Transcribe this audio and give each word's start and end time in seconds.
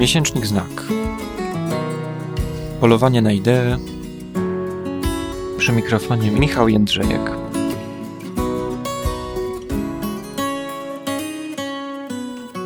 Miesięcznik 0.00 0.46
Znak. 0.46 0.82
Polowanie 2.80 3.22
na 3.22 3.32
ideę. 3.32 3.78
Przy 5.58 5.72
mikrofonie 5.72 6.30
Michał 6.30 6.68
Jędrzejek. 6.68 7.20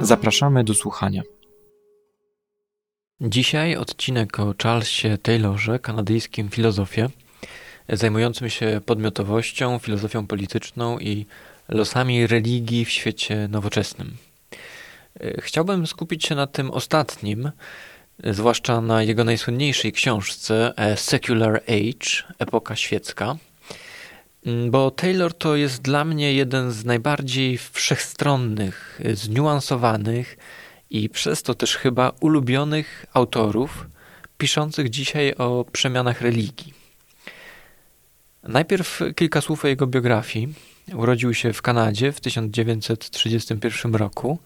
Zapraszamy 0.00 0.64
do 0.64 0.74
słuchania. 0.74 1.22
Dzisiaj 3.20 3.76
odcinek 3.76 4.40
o 4.40 4.54
Charlesie 4.62 5.18
Taylorze, 5.18 5.78
kanadyjskim 5.78 6.48
filozofie, 6.48 7.08
zajmującym 7.88 8.50
się 8.50 8.80
podmiotowością, 8.86 9.78
filozofią 9.78 10.26
polityczną 10.26 10.98
i 10.98 11.26
losami 11.68 12.26
religii 12.26 12.84
w 12.84 12.90
świecie 12.90 13.48
nowoczesnym. 13.48 14.16
Chciałbym 15.38 15.86
skupić 15.86 16.24
się 16.24 16.34
na 16.34 16.46
tym 16.46 16.70
ostatnim, 16.70 17.50
zwłaszcza 18.24 18.80
na 18.80 19.02
jego 19.02 19.24
najsłynniejszej 19.24 19.92
książce 19.92 20.72
A 20.76 20.96
Secular 20.96 21.56
Age, 21.56 22.34
epoka 22.38 22.76
świecka, 22.76 23.36
bo 24.70 24.90
Taylor 24.90 25.34
to 25.34 25.56
jest 25.56 25.82
dla 25.82 26.04
mnie 26.04 26.34
jeden 26.34 26.72
z 26.72 26.84
najbardziej 26.84 27.58
wszechstronnych, 27.58 29.00
zniuansowanych 29.14 30.36
i 30.90 31.08
przez 31.08 31.42
to 31.42 31.54
też 31.54 31.76
chyba 31.76 32.12
ulubionych 32.20 33.06
autorów 33.12 33.86
piszących 34.38 34.90
dzisiaj 34.90 35.34
o 35.34 35.64
przemianach 35.72 36.20
religii. 36.20 36.74
Najpierw 38.42 39.00
kilka 39.16 39.40
słów 39.40 39.64
o 39.64 39.68
jego 39.68 39.86
biografii. 39.86 40.54
Urodził 40.94 41.34
się 41.34 41.52
w 41.52 41.62
Kanadzie 41.62 42.12
w 42.12 42.20
1931 42.20 43.94
roku 43.94 44.38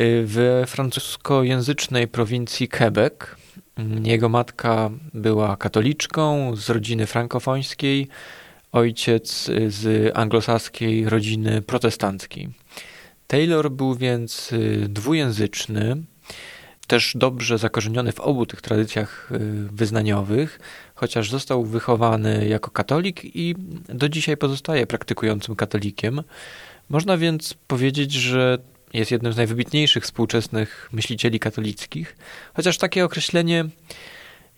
w 0.00 0.64
francuskojęzycznej 0.66 2.08
prowincji 2.08 2.68
Quebec. 2.68 3.14
Jego 4.04 4.28
matka 4.28 4.90
była 5.14 5.56
katoliczką 5.56 6.56
z 6.56 6.70
rodziny 6.70 7.06
frankofońskiej, 7.06 8.08
ojciec 8.72 9.50
z 9.68 10.12
anglosaskiej 10.16 11.08
rodziny 11.08 11.62
protestanckiej. 11.62 12.48
Taylor 13.26 13.70
był 13.70 13.94
więc 13.94 14.52
y, 14.52 14.86
dwujęzyczny, 14.88 15.96
też 16.86 17.12
dobrze 17.16 17.58
zakorzeniony 17.58 18.12
w 18.12 18.20
obu 18.20 18.46
tych 18.46 18.60
tradycjach 18.60 19.32
y, 19.32 19.38
wyznaniowych, 19.72 20.60
chociaż 20.94 21.30
został 21.30 21.64
wychowany 21.64 22.48
jako 22.48 22.70
katolik 22.70 23.20
i 23.24 23.54
do 23.88 24.08
dzisiaj 24.08 24.36
pozostaje 24.36 24.86
praktykującym 24.86 25.56
katolikiem. 25.56 26.22
Można 26.88 27.16
więc 27.16 27.54
powiedzieć, 27.66 28.12
że 28.12 28.58
jest 28.94 29.10
jednym 29.10 29.32
z 29.32 29.36
najwybitniejszych 29.36 30.04
współczesnych 30.04 30.88
myślicieli 30.92 31.40
katolickich, 31.40 32.16
chociaż 32.54 32.78
takie 32.78 33.04
określenie 33.04 33.64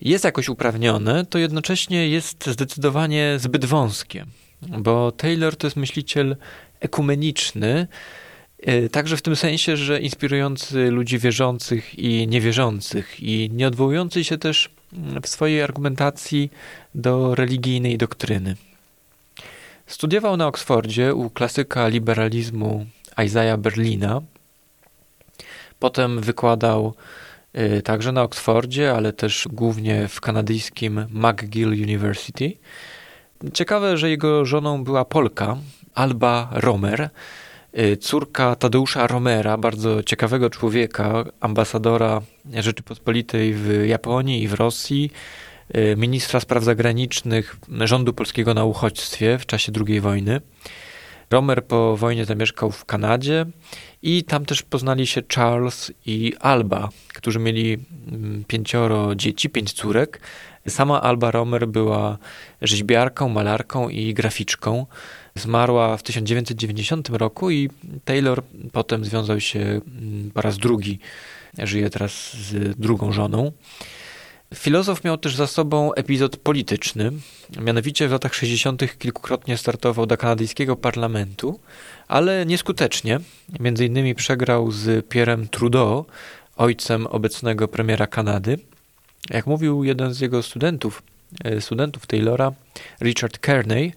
jest 0.00 0.24
jakoś 0.24 0.48
uprawnione, 0.48 1.26
to 1.26 1.38
jednocześnie 1.38 2.08
jest 2.08 2.46
zdecydowanie 2.46 3.34
zbyt 3.38 3.64
wąskie, 3.64 4.26
bo 4.62 5.12
Taylor 5.12 5.56
to 5.56 5.66
jest 5.66 5.76
myśliciel 5.76 6.36
ekumeniczny, 6.80 7.86
y, 8.68 8.88
Także 8.92 9.16
w 9.16 9.22
tym 9.22 9.36
sensie, 9.36 9.76
że 9.76 10.00
inspirujący 10.00 10.90
ludzi 10.90 11.18
wierzących 11.18 11.98
i 11.98 12.28
niewierzących, 12.28 13.20
i 13.20 13.50
nie 13.52 13.66
odwołujący 13.66 14.24
się 14.24 14.38
też 14.38 14.70
w 15.22 15.28
swojej 15.28 15.62
argumentacji 15.62 16.50
do 16.94 17.34
religijnej 17.34 17.98
doktryny. 17.98 18.56
Studiował 19.86 20.36
na 20.36 20.46
Oksfordzie 20.46 21.14
u 21.14 21.30
klasyka 21.30 21.88
liberalizmu 21.88 22.86
Isaiah 23.24 23.58
Berlina. 23.58 24.20
Potem 25.78 26.20
wykładał 26.20 26.94
y, 27.58 27.82
także 27.82 28.12
na 28.12 28.22
Oksfordzie, 28.22 28.92
ale 28.92 29.12
też 29.12 29.48
głównie 29.52 30.08
w 30.08 30.20
kanadyjskim 30.20 31.06
McGill 31.10 31.68
University. 31.68 32.52
Ciekawe, 33.54 33.96
że 33.96 34.10
jego 34.10 34.44
żoną 34.44 34.84
była 34.84 35.04
Polka, 35.04 35.56
Alba 35.94 36.48
Romer, 36.52 37.10
y, 37.78 37.96
córka 37.96 38.56
Tadeusza 38.56 39.06
Romera, 39.06 39.56
bardzo 39.56 40.02
ciekawego 40.02 40.50
człowieka, 40.50 41.24
ambasadora 41.40 42.20
Rzeczypospolitej 42.54 43.54
w 43.54 43.86
Japonii 43.86 44.42
i 44.42 44.48
w 44.48 44.54
Rosji, 44.54 45.10
y, 45.76 45.96
ministra 45.96 46.40
spraw 46.40 46.64
zagranicznych 46.64 47.56
rządu 47.80 48.12
polskiego 48.12 48.54
na 48.54 48.64
uchodźstwie 48.64 49.38
w 49.38 49.46
czasie 49.46 49.72
II 49.86 50.00
wojny. 50.00 50.40
Romer 51.30 51.64
po 51.64 51.96
wojnie 51.96 52.24
zamieszkał 52.24 52.70
w 52.70 52.84
Kanadzie 52.84 53.46
i 54.02 54.24
tam 54.24 54.46
też 54.46 54.62
poznali 54.62 55.06
się 55.06 55.22
Charles 55.34 55.92
i 56.06 56.34
Alba, 56.40 56.88
którzy 57.14 57.38
mieli 57.38 57.78
mm, 58.08 58.44
pięcioro 58.48 59.14
dzieci, 59.14 59.50
pięć 59.50 59.72
córek. 59.72 60.20
Sama 60.68 61.02
Alba 61.02 61.30
Romer 61.30 61.68
była 61.68 62.18
rzeźbiarką, 62.62 63.28
malarką 63.28 63.88
i 63.88 64.14
graficzką. 64.14 64.86
Zmarła 65.34 65.96
w 65.96 66.02
1990 66.02 67.08
roku 67.08 67.50
i 67.50 67.70
Taylor 68.04 68.42
potem 68.72 69.04
związał 69.04 69.40
się 69.40 69.60
mm, 69.60 70.30
po 70.34 70.40
raz 70.40 70.58
drugi. 70.58 70.98
Żyje 71.58 71.90
teraz 71.90 72.32
z 72.32 72.78
drugą 72.78 73.12
żoną. 73.12 73.52
Filozof 74.54 75.04
miał 75.04 75.18
też 75.18 75.36
za 75.36 75.46
sobą 75.46 75.94
epizod 75.94 76.36
polityczny. 76.36 77.12
Mianowicie 77.60 78.08
w 78.08 78.12
latach 78.12 78.34
60. 78.34 78.98
kilkukrotnie 78.98 79.56
startował 79.56 80.06
do 80.06 80.16
kanadyjskiego 80.16 80.76
parlamentu, 80.76 81.60
ale 82.08 82.46
nieskutecznie. 82.46 83.20
Między 83.60 83.86
innymi 83.86 84.14
przegrał 84.14 84.70
z 84.70 85.06
Pierrem 85.08 85.48
Trudeau, 85.48 86.04
ojcem 86.56 87.06
obecnego 87.06 87.68
premiera 87.68 88.06
Kanady. 88.06 88.58
Jak 89.30 89.46
mówił 89.46 89.84
jeden 89.84 90.14
z 90.14 90.20
jego 90.20 90.42
studentów, 90.42 91.02
e, 91.44 91.60
studentów 91.60 92.06
Taylora, 92.06 92.52
Richard 93.00 93.38
Kearney, 93.38 93.92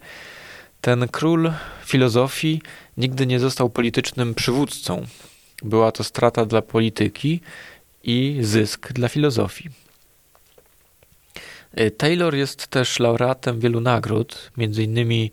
ten 0.80 1.08
król 1.08 1.52
filozofii 1.84 2.62
nigdy 2.96 3.26
nie 3.26 3.40
został 3.40 3.70
politycznym 3.70 4.34
przywódcą. 4.34 5.06
Była 5.62 5.92
to 5.92 6.04
strata 6.04 6.46
dla 6.46 6.62
polityki 6.62 7.40
i 8.04 8.38
zysk 8.42 8.92
dla 8.92 9.08
filozofii. 9.08 9.83
Y, 11.80 11.90
Taylor 11.90 12.34
jest 12.34 12.66
też 12.66 12.98
laureatem 12.98 13.60
wielu 13.60 13.80
nagród, 13.80 14.50
między 14.56 14.82
innymi 14.82 15.30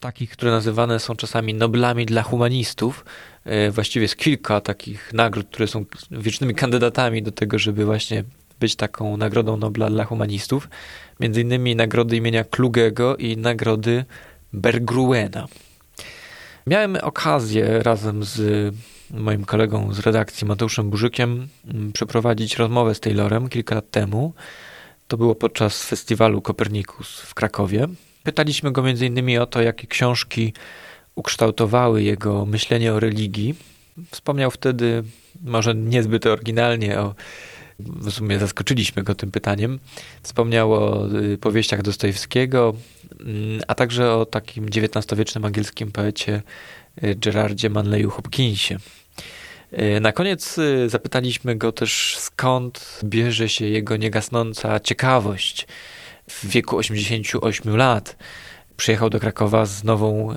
takich, 0.00 0.30
które 0.30 0.50
nazywane 0.50 1.00
są 1.00 1.16
czasami 1.16 1.54
Noblami 1.54 2.06
dla 2.06 2.22
humanistów. 2.22 3.04
Y, 3.46 3.70
właściwie 3.70 4.02
jest 4.02 4.16
kilka 4.16 4.60
takich 4.60 5.12
nagród, 5.12 5.46
które 5.46 5.66
są 5.66 5.84
wiecznymi 6.10 6.54
kandydatami 6.54 7.22
do 7.22 7.32
tego, 7.32 7.58
żeby 7.58 7.84
właśnie 7.84 8.24
być 8.60 8.76
taką 8.76 9.16
nagrodą 9.16 9.56
Nobla 9.56 9.90
dla 9.90 10.04
humanistów. 10.04 10.68
Między 11.20 11.40
innymi 11.40 11.76
nagrody 11.76 12.16
imienia 12.16 12.44
Klugego 12.44 13.16
i 13.16 13.36
nagrody 13.36 14.04
Bergruena. 14.52 15.46
Miałem 16.66 16.96
okazję 17.02 17.82
razem 17.82 18.24
z 18.24 18.74
moim 19.10 19.44
kolegą 19.44 19.94
z 19.94 19.98
redakcji 19.98 20.46
Mateuszem 20.46 20.90
Burzykiem 20.90 21.48
mm, 21.68 21.92
przeprowadzić 21.92 22.56
rozmowę 22.56 22.94
z 22.94 23.00
Taylorem 23.00 23.48
kilka 23.48 23.74
lat 23.74 23.90
temu. 23.90 24.32
To 25.10 25.16
było 25.16 25.34
podczas 25.34 25.84
festiwalu 25.84 26.42
Kopernikus 26.42 27.20
w 27.20 27.34
Krakowie. 27.34 27.86
Pytaliśmy 28.22 28.72
go 28.72 28.88
m.in. 28.88 29.38
o 29.38 29.46
to, 29.46 29.62
jakie 29.62 29.86
książki 29.86 30.52
ukształtowały 31.14 32.02
jego 32.02 32.46
myślenie 32.46 32.94
o 32.94 33.00
religii. 33.00 33.54
Wspomniał 34.10 34.50
wtedy, 34.50 35.02
może 35.42 35.74
niezbyt 35.74 36.26
oryginalnie, 36.26 37.00
o 37.00 37.14
w 37.78 38.10
sumie 38.10 38.38
zaskoczyliśmy 38.38 39.02
go 39.02 39.14
tym 39.14 39.30
pytaniem. 39.30 39.78
Wspomniał 40.22 40.72
o 40.72 41.08
y, 41.14 41.38
powieściach 41.38 41.82
Dostojewskiego, 41.82 42.74
mm, 43.20 43.60
a 43.68 43.74
także 43.74 44.14
o 44.14 44.26
takim 44.26 44.66
XIX-wiecznym 44.66 45.44
angielskim 45.44 45.92
poecie 45.92 46.42
y, 47.04 47.14
Gerardzie 47.14 47.70
Manleyu 47.70 48.10
Hopkinsie. 48.10 48.76
E, 49.72 50.00
na 50.00 50.12
koniec 50.12 50.58
e, 50.58 50.88
zapytaliśmy 50.88 51.56
go 51.56 51.72
też, 51.72 52.16
skąd 52.18 53.00
bierze 53.04 53.48
się 53.48 53.66
jego 53.66 53.96
niegasnąca 53.96 54.80
ciekawość 54.80 55.66
w 56.28 56.46
wieku 56.46 56.76
88 56.76 57.76
lat. 57.76 58.16
Przyjechał 58.76 59.10
do 59.10 59.20
Krakowa 59.20 59.66
z 59.66 59.84
nową, 59.84 60.32
e, 60.32 60.36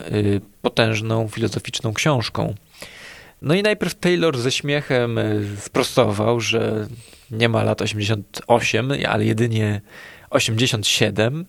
potężną 0.62 1.28
filozoficzną 1.28 1.94
książką. 1.94 2.56
No 3.42 3.56
i 3.56 3.64
najpierw 3.64 3.96
Taylor 3.96 4.38
ze 4.38 4.52
śmiechem 4.52 5.20
sprostował, 5.60 6.40
że 6.40 6.88
nie 7.32 7.50
ma 7.50 7.64
lat 7.64 7.82
88, 7.82 8.92
ale 9.10 9.26
jedynie 9.26 9.82
87. 10.30 11.46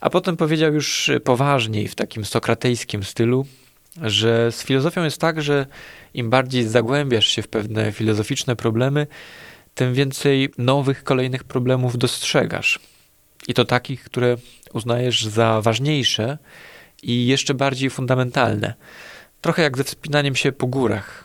A 0.00 0.10
potem 0.10 0.36
powiedział 0.36 0.74
już 0.74 1.10
poważniej, 1.24 1.88
w 1.88 1.94
takim 1.94 2.24
sokratejskim 2.24 3.04
stylu, 3.04 3.46
że 4.02 4.52
z 4.52 4.64
filozofią 4.64 5.04
jest 5.04 5.20
tak, 5.20 5.42
że 5.42 5.66
im 6.14 6.30
bardziej 6.30 6.68
zagłębiasz 6.68 7.26
się 7.26 7.42
w 7.42 7.48
pewne 7.48 7.92
filozoficzne 7.92 8.56
problemy, 8.56 9.06
tym 9.74 9.94
więcej 9.94 10.50
nowych, 10.58 11.04
kolejnych 11.04 11.44
problemów 11.44 11.98
dostrzegasz. 11.98 12.80
I 13.48 13.54
to 13.54 13.64
takich, 13.64 14.04
które 14.04 14.36
uznajesz 14.72 15.24
za 15.24 15.60
ważniejsze 15.60 16.38
i 17.02 17.26
jeszcze 17.26 17.54
bardziej 17.54 17.90
fundamentalne. 17.90 18.74
Trochę 19.40 19.62
jak 19.62 19.76
ze 19.76 19.84
wspinaniem 19.84 20.36
się 20.36 20.52
po 20.52 20.66
górach. 20.66 21.24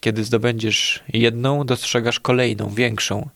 Kiedy 0.00 0.24
zdobędziesz 0.24 1.04
jedną, 1.08 1.64
dostrzegasz 1.64 2.20
kolejną, 2.20 2.68
większą. 2.68 3.28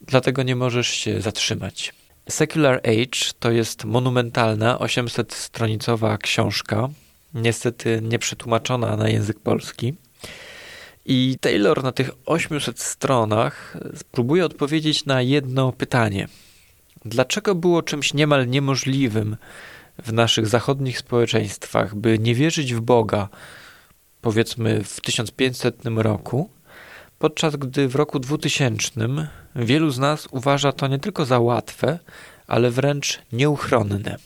Dlatego 0.00 0.42
nie 0.42 0.56
możesz 0.56 0.88
się 0.88 1.20
zatrzymać. 1.20 1.94
Secular 2.28 2.76
Age 2.76 3.32
to 3.38 3.50
jest 3.50 3.84
monumentalna, 3.84 4.76
800-stronicowa 4.76 6.18
książka, 6.18 6.88
niestety 7.34 8.00
nieprzetłumaczona 8.02 8.96
na 8.96 9.08
język 9.08 9.40
polski. 9.40 9.94
I 11.10 11.36
Taylor 11.40 11.82
na 11.82 11.92
tych 11.92 12.10
800 12.26 12.80
stronach 12.80 13.76
spróbuje 13.96 14.44
odpowiedzieć 14.44 15.04
na 15.04 15.22
jedno 15.22 15.72
pytanie. 15.72 16.28
Dlaczego 17.04 17.54
było 17.54 17.82
czymś 17.82 18.14
niemal 18.14 18.48
niemożliwym 18.48 19.36
w 19.98 20.12
naszych 20.12 20.46
zachodnich 20.46 20.98
społeczeństwach, 20.98 21.94
by 21.94 22.18
nie 22.18 22.34
wierzyć 22.34 22.74
w 22.74 22.80
Boga, 22.80 23.28
powiedzmy 24.20 24.84
w 24.84 25.00
1500 25.00 25.76
roku, 25.96 26.50
podczas 27.18 27.56
gdy 27.56 27.88
w 27.88 27.94
roku 27.94 28.18
2000 28.18 28.90
wielu 29.56 29.90
z 29.90 29.98
nas 29.98 30.28
uważa 30.30 30.72
to 30.72 30.88
nie 30.88 30.98
tylko 30.98 31.24
za 31.24 31.38
łatwe, 31.38 31.98
ale 32.46 32.70
wręcz 32.70 33.18
nieuchronne. 33.32 34.16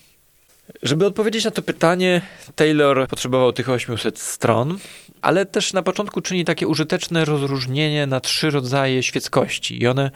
Żeby 0.83 1.07
odpowiedzieć 1.07 1.45
na 1.45 1.51
to 1.51 1.63
pytanie, 1.63 2.23
Taylor 2.57 3.09
potrzebował 3.09 3.53
tych 3.53 3.69
800 3.69 4.19
stron, 4.19 4.79
ale 5.23 5.47
też 5.47 5.73
na 5.73 5.83
początku 5.83 6.21
czyni 6.21 6.45
takie 6.45 6.69
użyteczne 6.69 7.25
rozróżnienie 7.25 8.07
na 8.07 8.21
trzy 8.21 8.51
rodzaje 8.51 9.03
świeckości 9.03 9.83
i 9.83 9.87
one 9.87 10.11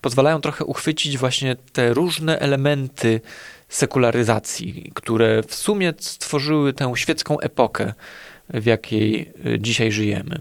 pozwalają 0.00 0.40
trochę 0.40 0.64
uchwycić 0.64 1.18
właśnie 1.18 1.56
te 1.72 1.94
różne 1.94 2.38
elementy 2.38 3.20
sekularyzacji, 3.68 4.90
które 4.94 5.42
w 5.42 5.54
sumie 5.54 5.94
stworzyły 5.98 6.72
tę 6.72 6.92
świecką 6.96 7.40
epokę, 7.40 7.92
w 8.48 8.66
jakiej 8.66 9.32
y, 9.46 9.58
dzisiaj 9.58 9.92
żyjemy. 9.92 10.38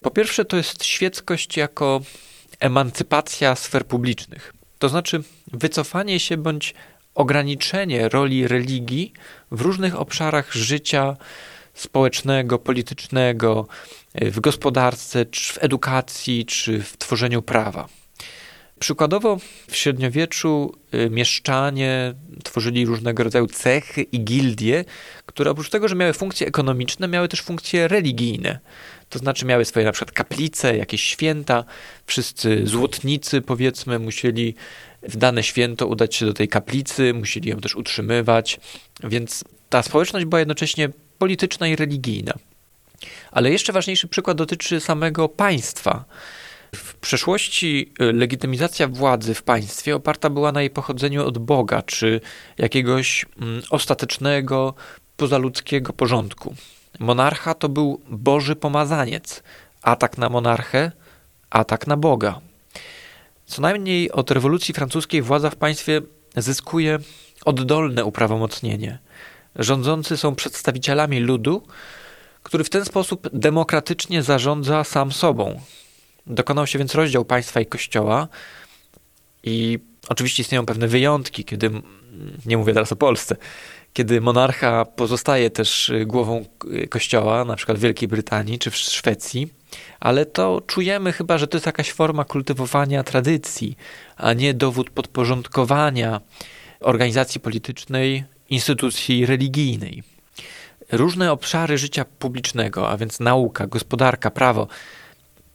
Po 0.00 0.10
pierwsze, 0.10 0.44
to 0.44 0.56
jest 0.56 0.84
świeckość 0.84 1.56
jako 1.56 2.00
emancypacja 2.60 3.54
sfer 3.54 3.86
publicznych, 3.86 4.52
to 4.78 4.88
znaczy 4.88 5.22
wycofanie 5.52 6.20
się 6.20 6.36
bądź 6.36 6.74
ograniczenie 7.14 8.08
roli 8.08 8.48
religii 8.48 9.12
w 9.50 9.60
różnych 9.60 10.00
obszarach 10.00 10.52
życia 10.52 11.16
społecznego, 11.76 12.58
politycznego, 12.58 13.66
y, 14.22 14.30
w 14.30 14.40
gospodarce, 14.40 15.26
czy 15.26 15.52
w 15.52 15.58
edukacji, 15.64 16.46
czy 16.46 16.82
w 16.82 16.96
tworzeniu 16.96 17.42
prawa. 17.42 17.88
Przykładowo 18.78 19.38
w 19.68 19.76
średniowieczu 19.76 20.74
y, 20.94 21.10
mieszczanie 21.10 22.14
tworzyli 22.44 22.86
różnego 22.86 23.24
rodzaju 23.24 23.46
cechy 23.46 24.02
i 24.02 24.24
gildie, 24.24 24.84
które 25.26 25.50
oprócz 25.50 25.70
tego, 25.70 25.88
że 25.88 25.94
miały 25.94 26.12
funkcje 26.12 26.46
ekonomiczne, 26.46 27.08
miały 27.08 27.28
też 27.28 27.42
funkcje 27.42 27.88
religijne. 27.88 28.58
To 29.10 29.18
znaczy 29.18 29.46
miały 29.46 29.64
swoje 29.64 29.86
na 29.86 29.92
przykład 29.92 30.12
kaplice, 30.12 30.76
jakieś 30.76 31.02
święta. 31.02 31.64
Wszyscy 32.06 32.66
złotnicy, 32.66 33.40
powiedzmy, 33.40 33.98
musieli 33.98 34.54
w 35.02 35.16
dane 35.16 35.42
święto 35.42 35.86
udać 35.86 36.14
się 36.14 36.26
do 36.26 36.32
tej 36.32 36.48
kaplicy, 36.48 37.14
musieli 37.14 37.50
ją 37.50 37.60
też 37.60 37.76
utrzymywać. 37.76 38.60
Więc 39.04 39.44
ta 39.68 39.82
społeczność 39.82 40.26
była 40.26 40.38
jednocześnie 40.38 40.88
polityczna 41.18 41.68
i 41.68 41.76
religijna. 41.76 42.32
Ale 43.30 43.50
jeszcze 43.50 43.72
ważniejszy 43.72 44.08
przykład 44.08 44.36
dotyczy 44.36 44.80
samego 44.80 45.28
państwa. 45.28 46.04
W 46.74 46.94
przeszłości 46.94 47.92
y, 48.00 48.12
legitymizacja 48.12 48.88
władzy 48.88 49.34
w 49.34 49.42
państwie 49.42 49.96
oparta 49.96 50.30
była 50.30 50.52
na 50.52 50.60
jej 50.60 50.70
pochodzeniu 50.70 51.26
od 51.26 51.38
Boga, 51.38 51.82
czy 51.82 52.20
jakiegoś 52.58 53.26
mm, 53.40 53.62
ostatecznego, 53.70 54.74
pozaludzkiego 55.16 55.92
porządku. 55.92 56.54
Monarcha 56.98 57.54
to 57.54 57.68
był 57.68 58.00
Boży 58.08 58.56
pomazaniec. 58.56 59.42
Atak 59.82 60.18
na 60.18 60.28
monarchę, 60.28 60.92
atak 61.50 61.86
na 61.86 61.96
Boga. 61.96 62.40
Co 63.46 63.62
najmniej 63.62 64.12
od 64.12 64.30
rewolucji 64.30 64.74
francuskiej 64.74 65.22
władza 65.22 65.50
w 65.50 65.56
państwie 65.56 66.00
zyskuje 66.36 66.98
oddolne 67.44 68.04
uprawomocnienie. 68.04 68.98
Rządzący 69.58 70.16
są 70.16 70.34
przedstawicielami 70.34 71.20
ludu, 71.20 71.62
który 72.42 72.64
w 72.64 72.70
ten 72.70 72.84
sposób 72.84 73.28
demokratycznie 73.32 74.22
zarządza 74.22 74.84
sam 74.84 75.12
sobą. 75.12 75.60
Dokonał 76.26 76.66
się 76.66 76.78
więc 76.78 76.94
rozdział 76.94 77.24
państwa 77.24 77.60
i 77.60 77.66
kościoła 77.66 78.28
i 79.42 79.78
oczywiście 80.08 80.42
istnieją 80.42 80.66
pewne 80.66 80.88
wyjątki, 80.88 81.44
kiedy, 81.44 81.70
nie 82.46 82.56
mówię 82.56 82.72
teraz 82.72 82.92
o 82.92 82.96
Polsce, 82.96 83.36
kiedy 83.92 84.20
monarcha 84.20 84.84
pozostaje 84.84 85.50
też 85.50 85.92
głową 86.06 86.44
kościoła, 86.90 87.44
na 87.44 87.56
przykład 87.56 87.78
w 87.78 87.80
Wielkiej 87.80 88.08
Brytanii 88.08 88.58
czy 88.58 88.70
w 88.70 88.76
Szwecji, 88.76 89.48
ale 90.00 90.26
to 90.26 90.62
czujemy 90.66 91.12
chyba, 91.12 91.38
że 91.38 91.46
to 91.46 91.56
jest 91.56 91.66
jakaś 91.66 91.92
forma 91.92 92.24
kultywowania 92.24 93.02
tradycji, 93.02 93.76
a 94.16 94.32
nie 94.32 94.54
dowód 94.54 94.90
podporządkowania 94.90 96.20
organizacji 96.80 97.40
politycznej 97.40 98.24
instytucji 98.50 99.26
religijnej. 99.26 100.02
Różne 100.92 101.32
obszary 101.32 101.78
życia 101.78 102.04
publicznego, 102.18 102.90
a 102.90 102.96
więc 102.96 103.20
nauka, 103.20 103.66
gospodarka, 103.66 104.30
prawo, 104.30 104.68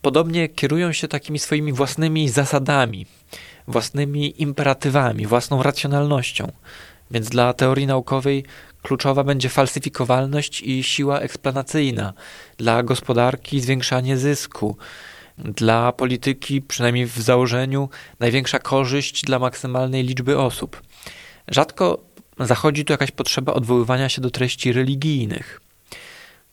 podobnie 0.02 0.50
kierują 0.50 0.94
się 0.94 1.08
takimi 1.08 1.40
swoimi 1.40 1.74
własnymi 1.74 2.30
zasadami, 2.30 3.06
własnymi 3.68 4.42
imperatywami, 4.42 5.28
własną 5.28 5.64
racjonalnością. 5.64 6.52
Więc 7.12 7.30
dla 7.30 7.54
teorii 7.54 7.88
naukowej 7.88 8.46
kluczowa 8.82 9.24
będzie 9.24 9.50
falsyfikowalność 9.50 10.62
i 10.62 10.84
siła 10.84 11.20
eksplanacyjna, 11.20 12.14
dla 12.58 12.84
gospodarki 12.84 13.62
zwiększanie 13.62 14.18
zysku, 14.18 14.78
dla 15.38 15.92
polityki, 15.92 16.62
przynajmniej 16.62 17.06
w 17.06 17.22
założeniu, 17.22 17.90
największa 18.20 18.60
korzyść 18.60 19.22
dla 19.22 19.40
maksymalnej 19.40 20.04
liczby 20.04 20.40
osób. 20.40 20.82
Rzadko 21.48 22.11
zachodzi 22.46 22.86
tu 22.86 22.94
jakaś 22.94 23.12
potrzeba 23.12 23.54
odwoływania 23.54 24.10
się 24.10 24.22
do 24.22 24.32
treści 24.32 24.74
religijnych. 24.74 25.62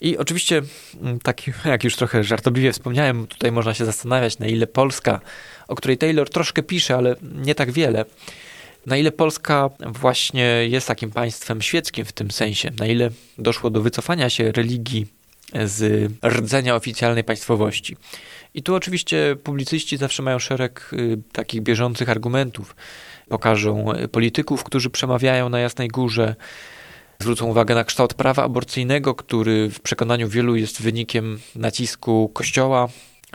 I 0.00 0.18
oczywiście, 0.18 0.62
mm, 1.00 1.18
tak 1.18 1.42
jak 1.64 1.84
już 1.84 1.96
trochę 1.96 2.24
żartobliwie 2.24 2.72
wspomniałem, 2.72 3.26
tutaj 3.26 3.52
można 3.52 3.74
się 3.74 3.84
zastanawiać, 3.84 4.38
na 4.38 4.46
ile 4.46 4.66
Polska, 4.66 5.20
o 5.68 5.74
której 5.74 5.98
Taylor 5.98 6.30
troszkę 6.30 6.62
pisze, 6.62 6.96
ale 6.96 7.16
nie 7.34 7.54
tak 7.54 7.70
wiele, 7.70 8.04
na 8.86 8.96
ile 8.96 9.12
Polska 9.12 9.70
właśnie 9.86 10.44
jest 10.68 10.88
takim 10.88 11.10
państwem 11.10 11.62
świeckim 11.62 12.04
w 12.04 12.12
tym 12.12 12.30
sensie, 12.30 12.70
na 12.78 12.86
ile 12.86 13.10
doszło 13.38 13.70
do 13.70 13.82
wycofania 13.82 14.30
się 14.30 14.52
religii 14.52 15.06
z 15.64 16.10
rdzenia 16.24 16.74
oficjalnej 16.76 17.24
państwowości. 17.24 17.96
I 18.54 18.62
tu 18.62 18.74
oczywiście 18.74 19.36
publicyści 19.44 19.96
zawsze 19.96 20.22
mają 20.22 20.38
szereg 20.38 20.90
y, 20.92 21.18
takich 21.32 21.60
bieżących 21.60 22.08
argumentów. 22.08 22.76
Pokażą 23.28 23.86
polityków, 24.12 24.64
którzy 24.64 24.90
przemawiają 24.90 25.48
na 25.48 25.60
Jasnej 25.60 25.88
Górze, 25.88 26.34
zwrócą 27.20 27.46
uwagę 27.46 27.74
na 27.74 27.84
kształt 27.84 28.14
prawa 28.14 28.42
aborcyjnego, 28.42 29.14
który 29.14 29.70
w 29.70 29.80
przekonaniu 29.80 30.28
wielu 30.28 30.56
jest 30.56 30.82
wynikiem 30.82 31.38
nacisku 31.54 32.30
Kościoła, 32.34 32.88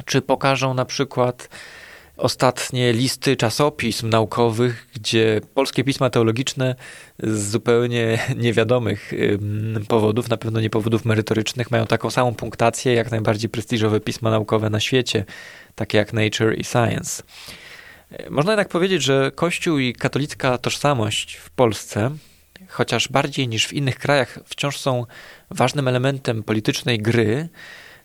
czy 0.06 0.22
pokażą 0.22 0.74
na 0.74 0.86
przykład 0.86 1.50
ostatnie 2.18 2.94
listy 2.94 3.36
czasopism 3.36 4.10
naukowych, 4.10 4.88
gdzie 4.96 5.42
polskie 5.54 5.84
pisma 5.84 6.10
teologiczne 6.10 6.76
z 7.20 7.52
zupełnie 7.52 8.20
niewiadomych 8.36 9.14
powodów, 9.88 10.30
na 10.30 10.38
pewno 10.38 10.60
nie 10.60 10.70
powodów 10.70 11.06
merytorycznych, 11.06 11.72
mają 11.72 11.88
taką 11.88 12.10
samą 12.10 12.36
punktację 12.36 12.94
jak 12.94 13.12
najbardziej 13.12 13.50
prestiżowe 13.50 14.00
pisma 14.00 14.32
naukowe 14.32 14.70
na 14.70 14.80
świecie, 14.80 15.26
takie 15.76 15.98
jak 15.98 16.14
Nature 16.14 16.58
i 16.58 16.64
Science. 16.64 17.24
Można 18.30 18.52
jednak 18.52 18.70
powiedzieć, 18.70 19.04
że 19.04 19.32
Kościół 19.36 19.78
i 19.78 19.94
katolicka 19.94 20.58
tożsamość 20.58 21.36
w 21.36 21.50
Polsce, 21.50 22.12
chociaż 22.68 23.08
bardziej 23.08 23.48
niż 23.48 23.68
w 23.68 23.74
innych 23.74 24.00
krajach, 24.00 24.40
wciąż 24.46 24.78
są 24.78 25.06
ważnym 25.50 25.88
elementem 25.88 26.44
politycznej 26.44 27.00
gry, 27.00 27.50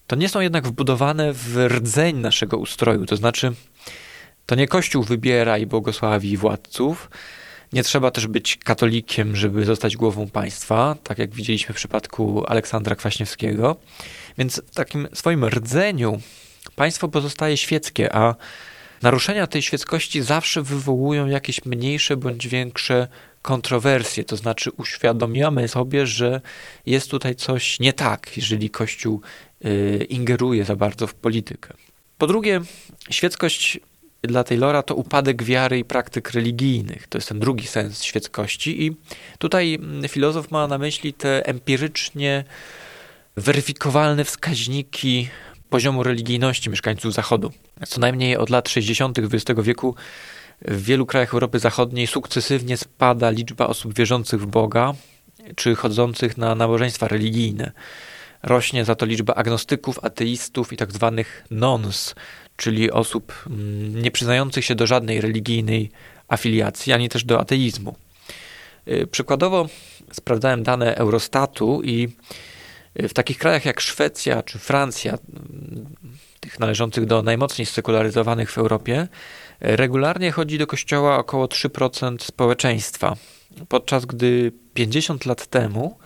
to 0.07 0.17
nie 0.17 0.29
są 0.29 0.41
jednak 0.41 0.67
wbudowane 0.67 1.33
w 1.33 1.57
rdzeń 1.57 2.17
naszego 2.17 2.57
ustroju. 2.57 3.07
To 3.07 3.17
znaczy, 3.17 3.53
to 4.47 4.55
nie 4.55 4.69
Kościół 4.69 5.03
wybiera 5.03 5.59
i 5.59 5.67
błogosławi 5.67 6.37
władców. 6.37 7.11
Nie 7.73 7.83
trzeba 7.83 8.11
też 8.11 8.27
być 8.27 8.57
katolikiem, 8.57 9.37
żeby 9.37 9.65
zostać 9.65 9.97
głową 9.97 10.29
państwa, 10.31 10.97
tak 11.05 11.19
jak 11.19 11.35
widzieliśmy 11.35 11.75
w 11.75 11.77
przypadku 11.77 12.45
Aleksandra 12.47 12.97
Kwaśniewskiego. 12.97 13.77
Więc 14.38 14.62
w 14.67 14.75
takim 14.75 15.09
swoim 15.12 15.45
rdzeniu 15.45 16.21
państwo 16.77 17.09
pozostaje 17.09 17.57
świeckie, 17.57 18.17
a 18.17 18.35
naruszenia 19.02 19.47
tej 19.47 19.62
świeckości 19.62 20.23
zawsze 20.23 20.62
wywołują 20.62 21.26
jakieś 21.26 21.64
mniejsze 21.64 22.17
bądź 22.17 22.49
większe 22.49 23.09
kontrowersje, 23.43 24.25
to 24.25 24.37
znaczy 24.37 24.71
uświadomiamy 24.71 25.69
sobie, 25.69 26.07
że 26.07 26.40
jest 26.87 27.11
tutaj 27.11 27.35
coś 27.35 27.81
nie 27.81 27.93
tak, 27.93 28.37
jeżeli 28.37 28.71
Kościół 28.71 29.21
y, 29.64 30.07
ingeruje 30.09 30.64
za 30.64 30.76
bardzo 30.76 31.07
w 31.07 31.14
politykę. 31.14 31.75
Po 32.19 32.26
drugie, 32.26 32.61
świeckość 33.11 33.81
dla 34.23 34.45
Taylora 34.45 34.83
to 34.83 34.95
upadek 34.95 35.43
wiary 35.43 35.78
i 35.78 35.85
praktyk 35.85 36.31
religijnych. 36.31 37.07
To 37.07 37.19
jest 37.19 37.28
ten 37.28 37.38
drugi 37.40 37.67
sens 37.67 38.02
świeckości 38.02 38.87
i 38.87 38.97
tutaj 39.38 39.78
filozof 40.09 40.50
ma 40.50 40.67
na 40.67 40.78
myśli 40.78 41.12
te 41.12 41.47
empirycznie 41.47 42.45
weryfikowalne 43.37 44.25
wskaźniki 44.25 45.28
poziomu 45.71 46.03
religijności 46.03 46.71
mieszkańców 46.71 47.15
Zachodu. 47.15 47.53
Co 47.87 48.01
najmniej 48.01 48.37
od 48.37 48.51
lat 48.51 48.69
60. 48.69 49.19
XX 49.19 49.61
wieku 49.63 49.95
w 50.63 50.85
wielu 50.85 51.07
krajach 51.07 51.35
Europy 51.35 51.59
Zachodniej 51.59 52.07
sukcesywnie 52.07 52.77
spada 52.77 53.31
liczba 53.31 53.67
osób 53.67 53.95
wierzących 53.95 54.41
w 54.41 54.47
Boga 54.47 54.95
czy 55.57 55.75
chodzących 55.75 56.37
na 56.37 56.55
nabożeństwa 56.55 57.09
religijne. 57.09 57.73
Rośnie 58.43 58.85
za 58.85 58.95
to 58.95 59.07
liczba 59.07 59.35
agnostyków, 59.35 60.05
ateistów 60.05 60.73
i 60.73 60.77
tak 60.77 60.93
zwanych 60.93 61.45
nons, 61.51 62.15
czyli 62.57 62.91
osób 62.91 63.45
mm, 63.47 64.03
nie 64.03 64.11
przyznających 64.11 64.65
się 64.65 64.75
do 64.75 64.87
żadnej 64.87 65.21
religijnej 65.21 65.91
afiliacji, 66.29 66.93
ani 66.93 67.09
też 67.09 67.25
do 67.25 67.41
ateizmu. 67.41 67.97
Y, 68.89 69.07
przykładowo 69.07 69.69
sprawdzałem 70.13 70.63
dane 70.63 70.97
Eurostatu 70.97 71.83
i 71.85 72.09
w 72.99 73.14
takich 73.14 73.38
krajach 73.38 73.64
jak 73.64 73.81
Szwecja 73.81 74.43
czy 74.43 74.59
Francja, 74.59 75.19
tych 76.40 76.61
należących 76.61 77.07
do 77.07 77.23
najmocniej 77.23 77.67
sekularyzowanych 77.67 78.52
w 78.52 78.59
Europie, 78.59 79.09
regularnie 79.61 80.33
chodzi 80.33 80.59
do 80.59 80.67
kościoła 80.67 81.19
około 81.19 81.47
3% 81.47 82.23
społeczeństwa, 82.23 83.17
podczas 83.69 84.07
gdy 84.07 84.52
50 84.75 85.26
lat 85.26 85.47
temu 85.47 85.99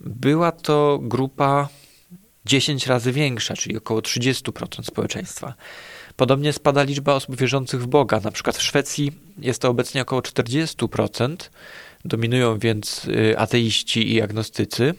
była 0.00 0.52
to 0.52 0.98
grupa 1.02 1.68
10 2.44 2.86
razy 2.86 3.12
większa, 3.12 3.54
czyli 3.54 3.76
około 3.76 4.00
30% 4.00 4.84
społeczeństwa. 4.84 5.54
Podobnie 6.16 6.52
spada 6.52 6.82
liczba 6.82 7.14
osób 7.14 7.36
wierzących 7.36 7.82
w 7.82 7.86
Boga. 7.86 8.20
Na 8.20 8.30
przykład 8.30 8.56
w 8.56 8.62
Szwecji 8.62 9.12
jest 9.38 9.62
to 9.62 9.68
obecnie 9.68 10.02
około 10.02 10.20
40%, 10.20 11.36
dominują 12.04 12.58
więc 12.58 13.04
y, 13.04 13.38
ateiści 13.38 14.14
i 14.14 14.22
agnostycy, 14.22 14.94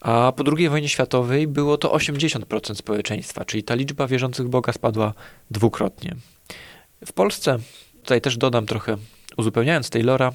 a 0.00 0.32
po 0.36 0.44
II 0.56 0.68
wojnie 0.68 0.88
światowej 0.88 1.46
było 1.46 1.78
to 1.78 1.88
80% 1.96 2.74
społeczeństwa, 2.74 3.44
czyli 3.44 3.62
ta 3.62 3.74
liczba 3.74 4.06
wierzących 4.06 4.48
Boga 4.48 4.72
spadła 4.72 5.14
dwukrotnie. 5.50 6.16
W 7.06 7.12
Polsce, 7.12 7.58
tutaj 8.02 8.20
też 8.20 8.36
dodam 8.36 8.66
trochę, 8.66 8.96
uzupełniając 9.36 9.90
Taylora, 9.90 10.32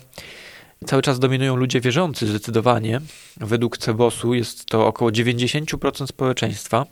cały 0.85 1.01
czas 1.01 1.19
dominują 1.19 1.55
ludzie 1.55 1.81
wierzący 1.81 2.27
zdecydowanie. 2.27 3.01
Według 3.37 3.77
Cebosu 3.77 4.33
jest 4.33 4.65
to 4.65 4.87
około 4.87 5.11
90% 5.11 6.07
społeczeństwa, 6.07 6.85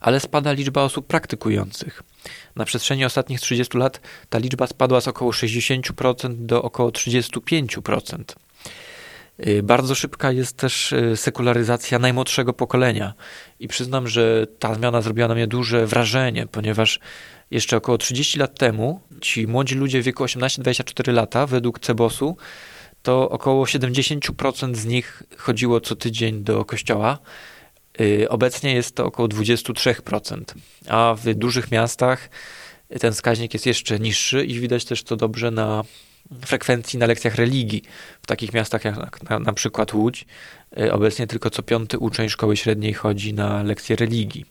ale 0.00 0.20
spada 0.20 0.52
liczba 0.52 0.82
osób 0.82 1.06
praktykujących. 1.06 2.02
Na 2.56 2.64
przestrzeni 2.64 3.04
ostatnich 3.04 3.40
30 3.40 3.78
lat 3.78 4.00
ta 4.28 4.38
liczba 4.38 4.66
spadła 4.66 5.00
z 5.00 5.08
około 5.08 5.30
60% 5.30 6.34
do 6.34 6.62
około 6.62 6.90
35%. 6.90 8.22
Y, 9.46 9.62
bardzo 9.62 9.94
szybka 9.94 10.32
jest 10.32 10.56
też 10.56 10.92
y, 10.92 11.16
sekularyzacja 11.16 11.98
najmłodszego 11.98 12.52
pokolenia 12.52 13.14
i 13.60 13.68
przyznam, 13.68 14.08
że 14.08 14.46
ta 14.58 14.74
zmiana 14.74 15.02
zrobiła 15.02 15.28
na 15.28 15.34
mnie 15.34 15.46
duże 15.46 15.86
wrażenie, 15.86 16.46
ponieważ 16.46 17.00
jeszcze 17.50 17.76
około 17.76 17.98
30 17.98 18.38
lat 18.38 18.58
temu 18.58 19.00
ci 19.20 19.46
młodzi 19.46 19.74
ludzie 19.74 20.02
w 20.02 20.04
wieku 20.04 20.24
18-24 20.24 21.12
lata, 21.12 21.46
według 21.46 21.80
Cebosu, 21.80 22.36
to 23.02 23.30
około 23.30 23.64
70% 23.64 24.74
z 24.74 24.86
nich 24.86 25.22
chodziło 25.36 25.80
co 25.80 25.96
tydzień 25.96 26.44
do 26.44 26.64
kościoła. 26.64 27.18
Y, 28.00 28.28
obecnie 28.28 28.74
jest 28.74 28.96
to 28.96 29.04
około 29.04 29.28
23%, 29.28 30.42
a 30.88 31.14
w 31.18 31.34
dużych 31.34 31.70
miastach 31.70 32.30
ten 33.00 33.12
wskaźnik 33.12 33.54
jest 33.54 33.66
jeszcze 33.66 33.98
niższy 33.98 34.44
i 34.44 34.60
widać 34.60 34.84
też 34.84 35.02
to 35.02 35.16
dobrze 35.16 35.50
na 35.50 35.84
frekwencji 36.46 36.98
na 36.98 37.06
lekcjach 37.06 37.34
religii. 37.34 37.82
W 38.22 38.26
takich 38.26 38.52
miastach 38.52 38.84
jak 38.84 39.22
na, 39.30 39.38
na 39.38 39.52
przykład 39.52 39.94
Łódź, 39.94 40.26
y, 40.78 40.92
obecnie 40.92 41.26
tylko 41.26 41.50
co 41.50 41.62
piąty 41.62 41.98
uczeń 41.98 42.28
szkoły 42.28 42.56
średniej 42.56 42.94
chodzi 42.94 43.34
na 43.34 43.62
lekcje 43.62 43.96
religii. 43.96 44.44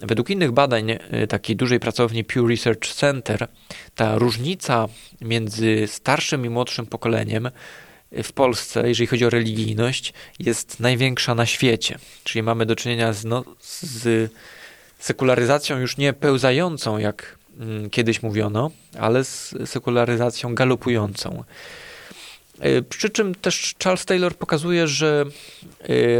Według 0.00 0.30
innych 0.30 0.52
badań 0.52 0.90
y, 0.90 0.98
takiej 1.28 1.56
dużej 1.56 1.80
pracowni 1.80 2.24
Pew 2.24 2.48
Research 2.48 2.94
Center, 2.94 3.48
ta 3.94 4.18
różnica 4.18 4.88
między 5.20 5.86
starszym 5.86 6.46
i 6.46 6.48
młodszym 6.48 6.86
pokoleniem 6.86 7.46
y, 7.46 8.22
w 8.22 8.32
Polsce, 8.32 8.88
jeżeli 8.88 9.06
chodzi 9.06 9.24
o 9.24 9.30
religijność, 9.30 10.12
jest 10.38 10.80
największa 10.80 11.34
na 11.34 11.46
świecie. 11.46 11.98
Czyli 12.24 12.42
mamy 12.42 12.66
do 12.66 12.76
czynienia 12.76 13.12
z, 13.12 13.24
no, 13.24 13.44
z 13.60 14.30
sekularyzacją 14.98 15.78
już 15.78 15.96
nie 15.96 16.12
pełzającą, 16.12 16.98
jak 16.98 17.39
kiedyś 17.90 18.22
mówiono, 18.22 18.70
ale 18.98 19.24
z 19.24 19.54
sekularyzacją 19.64 20.54
galopującą. 20.54 21.44
Y, 22.64 22.82
przy 22.82 23.10
czym 23.10 23.34
też 23.34 23.74
Charles 23.84 24.04
Taylor 24.04 24.36
pokazuje, 24.36 24.88
że 24.88 25.24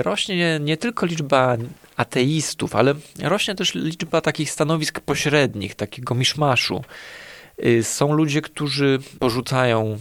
rośnie 0.03 0.61
nie 0.61 0.77
tylko 0.77 1.07
liczba 1.07 1.57
ateistów, 1.97 2.77
ale 2.77 2.95
rośnie 3.23 3.55
też 3.55 3.75
liczba 3.75 4.21
takich 4.21 4.51
stanowisk 4.51 5.01
pośrednich, 5.01 5.75
takiego 5.75 6.15
miszmaszu. 6.15 6.85
Y, 7.65 7.85
są 7.85 8.13
ludzie, 8.13 8.43
którzy 8.43 8.99
porzucają 9.19 9.99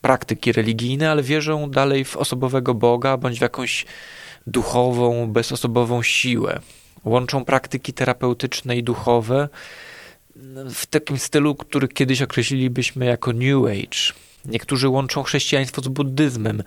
praktyki 0.00 0.52
religijne, 0.52 1.10
ale 1.10 1.22
wierzą 1.22 1.70
dalej 1.70 2.04
w 2.04 2.16
osobowego 2.16 2.74
Boga 2.74 3.16
bądź 3.16 3.38
w 3.38 3.42
jakąś 3.42 3.86
duchową, 4.46 5.26
bezosobową 5.26 6.02
siłę. 6.02 6.60
Łączą 7.04 7.44
praktyki 7.44 7.92
terapeutyczne 7.92 8.76
i 8.76 8.82
duchowe 8.82 9.48
w 10.74 10.86
takim 10.86 11.18
stylu, 11.18 11.54
który 11.54 11.88
kiedyś 11.88 12.22
określilibyśmy 12.22 13.06
jako 13.06 13.32
New 13.32 13.64
Age. 13.64 14.18
Niektórzy 14.44 14.88
łączą 14.88 15.22
chrześcijaństwo 15.22 15.82
z 15.82 15.88
buddyzmem, 15.88 16.62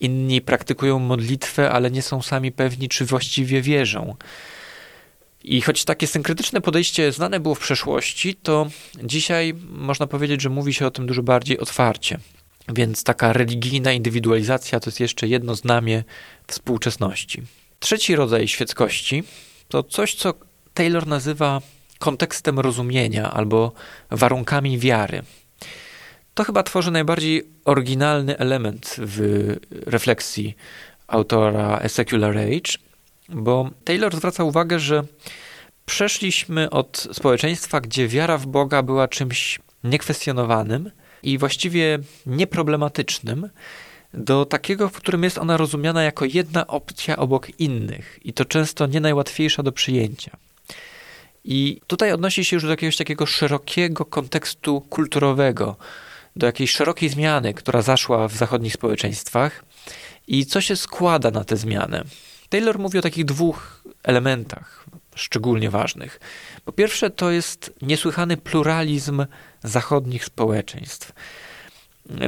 Inni 0.00 0.40
praktykują 0.40 0.98
modlitwę, 0.98 1.70
ale 1.70 1.90
nie 1.90 2.02
są 2.02 2.22
sami 2.22 2.52
pewni, 2.52 2.88
czy 2.88 3.04
właściwie 3.04 3.62
wierzą. 3.62 4.16
I 5.44 5.60
choć 5.60 5.84
takie 5.84 6.06
synkretyczne 6.06 6.60
podejście 6.60 7.12
znane 7.12 7.40
było 7.40 7.54
w 7.54 7.60
przeszłości, 7.60 8.34
to 8.34 8.66
dzisiaj 9.04 9.54
można 9.68 10.06
powiedzieć, 10.06 10.42
że 10.42 10.48
mówi 10.48 10.74
się 10.74 10.86
o 10.86 10.90
tym 10.90 11.06
dużo 11.06 11.22
bardziej 11.22 11.58
otwarcie. 11.58 12.18
Więc 12.68 13.04
taka 13.04 13.32
religijna 13.32 13.92
indywidualizacja 13.92 14.80
to 14.80 14.90
jest 14.90 15.00
jeszcze 15.00 15.28
jedno 15.28 15.54
znamie 15.54 16.04
współczesności. 16.46 17.42
Trzeci 17.78 18.16
rodzaj 18.16 18.48
świeckości 18.48 19.22
to 19.68 19.82
coś, 19.82 20.14
co 20.14 20.34
Taylor 20.74 21.06
nazywa 21.06 21.62
kontekstem 22.06 22.58
rozumienia 22.58 23.30
albo 23.32 23.72
warunkami 24.10 24.78
wiary. 24.78 25.22
To 26.34 26.44
chyba 26.44 26.62
tworzy 26.62 26.90
najbardziej 26.90 27.44
oryginalny 27.64 28.38
element 28.38 28.96
w 28.98 29.18
refleksji 29.86 30.56
autora 31.06 31.80
A 31.84 31.88
Secular 31.88 32.38
Age, 32.38 32.72
bo 33.28 33.70
Taylor 33.84 34.16
zwraca 34.16 34.44
uwagę, 34.44 34.78
że 34.78 35.04
przeszliśmy 35.86 36.70
od 36.70 37.08
społeczeństwa, 37.12 37.80
gdzie 37.80 38.08
wiara 38.08 38.38
w 38.38 38.46
Boga 38.46 38.82
była 38.82 39.08
czymś 39.08 39.60
niekwestionowanym 39.84 40.90
i 41.22 41.38
właściwie 41.38 41.98
nieproblematycznym, 42.26 43.48
do 44.14 44.44
takiego, 44.44 44.88
w 44.88 44.92
którym 44.92 45.22
jest 45.24 45.38
ona 45.38 45.56
rozumiana 45.56 46.02
jako 46.02 46.24
jedna 46.24 46.66
opcja 46.66 47.16
obok 47.16 47.60
innych 47.60 48.18
i 48.24 48.32
to 48.32 48.44
często 48.44 48.86
nie 48.86 49.00
najłatwiejsza 49.00 49.62
do 49.62 49.72
przyjęcia. 49.72 50.45
I 51.46 51.80
tutaj 51.86 52.12
odnosi 52.12 52.44
się 52.44 52.56
już 52.56 52.62
do 52.62 52.70
jakiegoś 52.70 52.96
takiego 52.96 53.26
szerokiego 53.26 54.04
kontekstu 54.04 54.80
kulturowego, 54.80 55.76
do 56.36 56.46
jakiejś 56.46 56.70
szerokiej 56.70 57.08
zmiany, 57.08 57.54
która 57.54 57.82
zaszła 57.82 58.28
w 58.28 58.36
zachodnich 58.36 58.72
społeczeństwach 58.72 59.64
i 60.26 60.46
co 60.46 60.60
się 60.60 60.76
składa 60.76 61.30
na 61.30 61.44
tę 61.44 61.56
zmianę. 61.56 62.04
Taylor 62.48 62.78
mówi 62.78 62.98
o 62.98 63.02
takich 63.02 63.24
dwóch 63.24 63.82
elementach 64.02 64.86
szczególnie 65.14 65.70
ważnych. 65.70 66.20
Po 66.64 66.72
pierwsze, 66.72 67.10
to 67.10 67.30
jest 67.30 67.72
niesłychany 67.82 68.36
pluralizm 68.36 69.26
zachodnich 69.62 70.24
społeczeństw. 70.24 71.12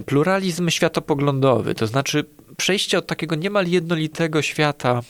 Pluralizm 0.06 0.70
światopoglądowy, 0.70 1.74
to 1.74 1.86
znaczy 1.86 2.24
przejście 2.56 2.98
od 2.98 3.06
takiego 3.06 3.36
niemal 3.36 3.66
jednolitego 3.66 4.42
świata 4.42 5.02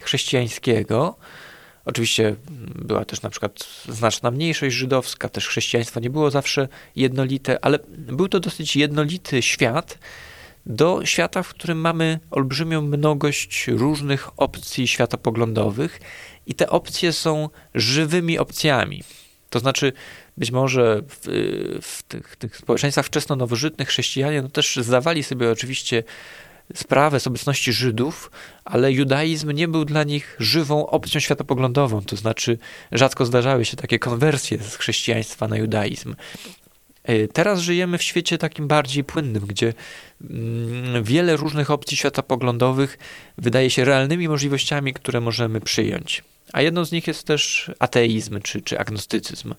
chrześcijańskiego, 0.00 1.16
Oczywiście 1.88 2.36
była 2.74 3.04
też 3.04 3.22
na 3.22 3.30
przykład 3.30 3.66
znaczna 3.88 4.30
mniejszość 4.30 4.76
żydowska, 4.76 5.28
też 5.28 5.48
chrześcijaństwo 5.48 6.00
nie 6.00 6.10
było 6.10 6.30
zawsze 6.30 6.68
jednolite, 6.96 7.64
ale 7.64 7.78
był 7.88 8.28
to 8.28 8.40
dosyć 8.40 8.76
jednolity 8.76 9.42
świat 9.42 9.98
do 10.66 11.06
świata, 11.06 11.42
w 11.42 11.48
którym 11.48 11.80
mamy 11.80 12.20
olbrzymią 12.30 12.82
mnogość 12.82 13.68
różnych 13.68 14.40
opcji 14.40 14.88
światopoglądowych 14.88 16.00
i 16.46 16.54
te 16.54 16.70
opcje 16.70 17.12
są 17.12 17.48
żywymi 17.74 18.38
opcjami. 18.38 19.02
To 19.50 19.58
znaczy, 19.58 19.92
być 20.36 20.50
może 20.50 21.02
w, 21.08 21.18
w 21.82 22.02
tych, 22.02 22.36
tych 22.36 22.56
społeczeństwach 22.56 23.06
wczesno-nowożytnych 23.06 23.88
chrześcijanie 23.88 24.42
no 24.42 24.48
też 24.48 24.76
zdawali 24.76 25.22
sobie 25.22 25.50
oczywiście 25.50 26.04
sprawę 26.74 27.20
z 27.20 27.26
obecności 27.26 27.72
Żydów, 27.72 28.30
ale 28.64 28.92
judaizm 28.92 29.50
nie 29.50 29.68
był 29.68 29.84
dla 29.84 30.04
nich 30.04 30.36
żywą 30.38 30.86
opcją 30.86 31.20
światopoglądową, 31.20 32.02
to 32.02 32.16
znaczy 32.16 32.58
rzadko 32.92 33.26
zdarzały 33.26 33.64
się 33.64 33.76
takie 33.76 33.98
konwersje 33.98 34.58
z 34.58 34.76
chrześcijaństwa 34.76 35.48
na 35.48 35.56
judaizm. 35.56 36.14
E, 37.04 37.28
teraz 37.28 37.60
żyjemy 37.60 37.98
w 37.98 38.02
świecie 38.02 38.38
takim 38.38 38.68
bardziej 38.68 39.04
płynnym, 39.04 39.46
gdzie 39.46 39.74
mm, 40.30 41.04
wiele 41.04 41.36
różnych 41.36 41.70
opcji 41.70 41.96
światopoglądowych 41.96 42.98
wydaje 43.38 43.70
się 43.70 43.84
realnymi 43.84 44.28
możliwościami, 44.28 44.94
które 44.94 45.20
możemy 45.20 45.60
przyjąć. 45.60 46.24
a 46.52 46.62
jedną 46.62 46.84
z 46.84 46.92
nich 46.92 47.06
jest 47.06 47.24
też 47.24 47.70
ateizm 47.78 48.40
czy, 48.40 48.62
czy 48.62 48.78
agnostycyzm. 48.78 49.54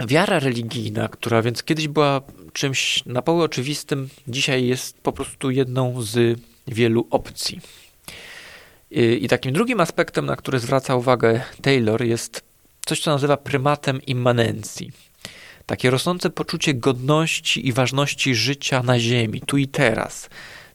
Wiara 0.00 0.38
religijna, 0.38 1.08
która 1.08 1.42
więc 1.42 1.62
kiedyś 1.62 1.88
była 1.88 2.20
czymś 2.52 3.06
na 3.06 3.22
poły 3.22 3.44
oczywistym, 3.44 4.08
dzisiaj 4.28 4.66
jest 4.66 4.98
po 4.98 5.12
prostu 5.12 5.50
jedną 5.50 6.02
z 6.02 6.40
wielu 6.66 7.06
opcji. 7.10 7.60
I 8.90 9.28
takim 9.28 9.52
drugim 9.52 9.80
aspektem, 9.80 10.26
na 10.26 10.36
który 10.36 10.58
zwraca 10.58 10.96
uwagę 10.96 11.42
Taylor, 11.62 12.04
jest 12.04 12.42
coś, 12.86 13.00
co 13.00 13.10
nazywa 13.10 13.36
prymatem 13.36 14.02
immanencji. 14.02 14.92
Takie 15.66 15.90
rosnące 15.90 16.30
poczucie 16.30 16.74
godności 16.74 17.68
i 17.68 17.72
ważności 17.72 18.34
życia 18.34 18.82
na 18.82 18.98
Ziemi, 18.98 19.40
tu 19.40 19.56
i 19.56 19.68
teraz. 19.68 20.30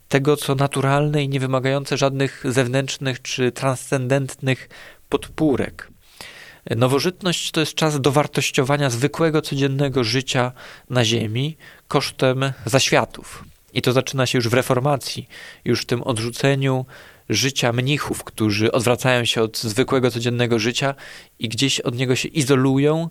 Tego, 0.09 0.37
co 0.37 0.55
naturalne 0.55 1.23
i 1.23 1.29
nie 1.29 1.39
wymagające 1.39 1.97
żadnych 1.97 2.43
zewnętrznych 2.45 3.21
czy 3.21 3.51
transcendentnych 3.51 4.69
podpórek. 5.09 5.90
Nowożytność 6.69 7.51
to 7.51 7.59
jest 7.59 7.75
czas 7.75 8.01
dowartościowania 8.01 8.89
zwykłego, 8.89 9.41
codziennego 9.41 10.03
życia 10.03 10.51
na 10.89 11.05
Ziemi 11.05 11.57
kosztem 11.87 12.53
zaświatów. 12.65 13.45
I 13.73 13.81
to 13.81 13.93
zaczyna 13.93 14.25
się 14.25 14.37
już 14.37 14.49
w 14.49 14.53
reformacji, 14.53 15.29
już 15.65 15.81
w 15.81 15.85
tym 15.85 16.03
odrzuceniu 16.03 16.85
życia 17.29 17.73
mnichów, 17.73 18.23
którzy 18.23 18.71
odwracają 18.71 19.25
się 19.25 19.41
od 19.41 19.57
zwykłego, 19.57 20.11
codziennego 20.11 20.59
życia 20.59 20.95
i 21.39 21.49
gdzieś 21.49 21.79
od 21.79 21.95
niego 21.95 22.15
się 22.15 22.27
izolują, 22.27 23.09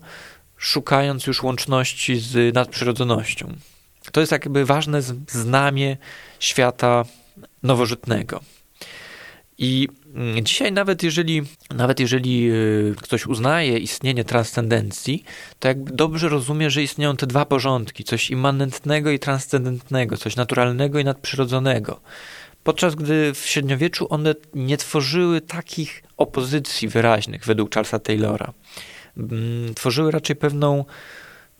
szukając 0.56 1.26
już 1.26 1.42
łączności 1.42 2.20
z 2.20 2.54
nadprzyrodzonością. 2.54 3.52
To 4.12 4.20
jest 4.20 4.32
jakby 4.32 4.64
ważne 4.64 5.02
znamie 5.28 5.96
świata 6.40 7.04
nowożytnego. 7.62 8.40
I 9.58 9.88
dzisiaj 10.42 10.72
nawet 10.72 11.02
jeżeli, 11.02 11.42
nawet 11.74 12.00
jeżeli 12.00 12.50
y, 12.50 12.94
ktoś 13.02 13.26
uznaje 13.26 13.78
istnienie 13.78 14.24
transcendencji, 14.24 15.24
to 15.58 15.68
jakby 15.68 15.92
dobrze 15.92 16.28
rozumie, 16.28 16.70
że 16.70 16.82
istnieją 16.82 17.16
te 17.16 17.26
dwa 17.26 17.44
porządki, 17.44 18.04
coś 18.04 18.30
immanentnego 18.30 19.10
i 19.10 19.18
transcendentnego, 19.18 20.16
coś 20.16 20.36
naturalnego 20.36 20.98
i 20.98 21.04
nadprzyrodzonego. 21.04 22.00
Podczas 22.62 22.94
gdy 22.94 23.34
w 23.34 23.38
średniowieczu 23.38 24.06
one 24.10 24.34
nie 24.54 24.76
tworzyły 24.76 25.40
takich 25.40 26.02
opozycji 26.16 26.88
wyraźnych 26.88 27.44
według 27.44 27.74
Charlesa 27.74 27.98
Taylora. 27.98 28.52
Mm, 29.16 29.74
tworzyły 29.74 30.10
raczej 30.10 30.36
pewną, 30.36 30.84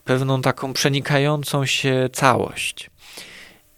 pewną 0.05 0.43
taką 0.43 0.73
przenikającą 0.73 1.67
się 1.67 2.09
całość. 2.13 2.91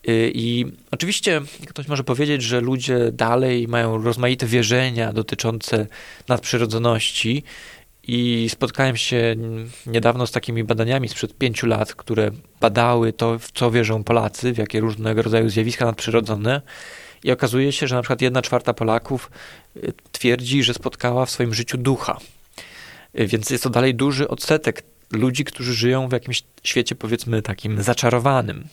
Y, 0.08 0.32
I 0.34 0.64
oczywiście 0.90 1.40
ktoś 1.68 1.88
może 1.88 2.04
powiedzieć, 2.04 2.42
że 2.42 2.60
ludzie 2.60 3.12
dalej 3.12 3.68
mają 3.68 4.02
rozmaite 4.02 4.46
wierzenia 4.46 5.12
dotyczące 5.12 5.86
nadprzyrodzoności. 6.28 7.42
I 8.08 8.48
spotkałem 8.50 8.96
się 8.96 9.36
niedawno 9.86 10.26
z 10.26 10.30
takimi 10.30 10.64
badaniami 10.64 11.08
sprzed 11.08 11.38
pięciu 11.38 11.66
lat, 11.66 11.94
które 11.94 12.30
badały 12.60 13.12
to, 13.12 13.38
w 13.38 13.52
co 13.52 13.70
wierzą 13.70 14.04
Polacy, 14.04 14.52
w 14.52 14.58
jakie 14.58 14.80
różnego 14.80 15.22
rodzaju 15.22 15.48
zjawiska 15.48 15.84
nadprzyrodzone. 15.84 16.62
I 17.24 17.32
okazuje 17.32 17.72
się, 17.72 17.88
że 17.88 17.94
na 17.94 18.02
przykład 18.02 18.22
jedna 18.22 18.42
czwarta 18.42 18.74
Polaków 18.74 19.30
y, 19.76 19.92
twierdzi, 20.12 20.62
że 20.62 20.74
spotkała 20.74 21.26
w 21.26 21.30
swoim 21.30 21.54
życiu 21.54 21.78
ducha. 21.78 22.18
Y, 23.20 23.26
więc 23.26 23.50
jest 23.50 23.64
to 23.64 23.70
dalej 23.70 23.94
duży 23.94 24.28
odsetek 24.28 24.82
ludzi, 25.12 25.44
którzy 25.44 25.74
żyją 25.74 26.08
w 26.08 26.12
jakimś 26.12 26.42
świecie, 26.62 26.94
powiedzmy, 26.94 27.42
takim 27.42 27.82
zaczarowanym. 27.82 28.64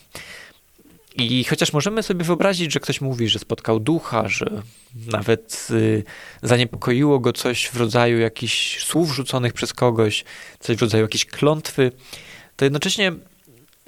I 1.19 1.43
chociaż 1.43 1.73
możemy 1.73 2.03
sobie 2.03 2.25
wyobrazić, 2.25 2.73
że 2.73 2.79
ktoś 2.79 3.01
mówi, 3.01 3.29
że 3.29 3.39
spotkał 3.39 3.79
ducha, 3.79 4.27
że 4.27 4.61
nawet 5.11 5.67
y, 5.72 6.03
zaniepokoiło 6.44 7.20
go 7.20 7.33
coś 7.33 7.67
w 7.67 7.77
rodzaju 7.77 8.20
jakichś 8.20 8.83
słów 8.83 9.15
rzuconych 9.15 9.53
przez 9.53 9.74
kogoś, 9.74 10.24
coś 10.59 10.77
w 10.77 10.81
rodzaju 10.81 11.03
jakiejś 11.03 11.25
klątwy, 11.25 11.91
to 12.55 12.65
jednocześnie 12.65 13.11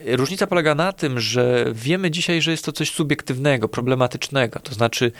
różnica 0.05 0.47
polega 0.47 0.75
na 0.75 0.93
tym, 0.93 1.19
że 1.19 1.65
wiemy 1.73 2.11
dzisiaj, 2.11 2.41
że 2.41 2.51
jest 2.51 2.65
to 2.65 2.71
coś 2.71 2.91
subiektywnego, 2.91 3.69
problematycznego. 3.69 4.59
To 4.59 4.73
znaczy, 4.73 5.11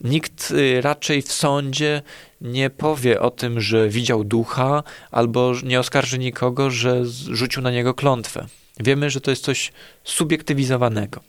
nikt 0.00 0.50
y, 0.50 0.80
raczej 0.80 1.22
w 1.22 1.32
sądzie 1.32 2.02
nie 2.40 2.70
powie 2.70 3.20
o 3.20 3.30
tym, 3.30 3.60
że 3.60 3.88
widział 3.88 4.24
ducha, 4.24 4.82
albo 5.10 5.52
nie 5.64 5.80
oskarży 5.80 6.18
nikogo, 6.18 6.70
że 6.70 7.04
rzucił 7.06 7.62
na 7.62 7.70
niego 7.70 7.94
klątwę. 7.94 8.46
Wiemy, 8.80 9.10
że 9.10 9.20
to 9.20 9.30
jest 9.30 9.44
coś 9.44 9.72
subiektywizowanego. 10.04 11.20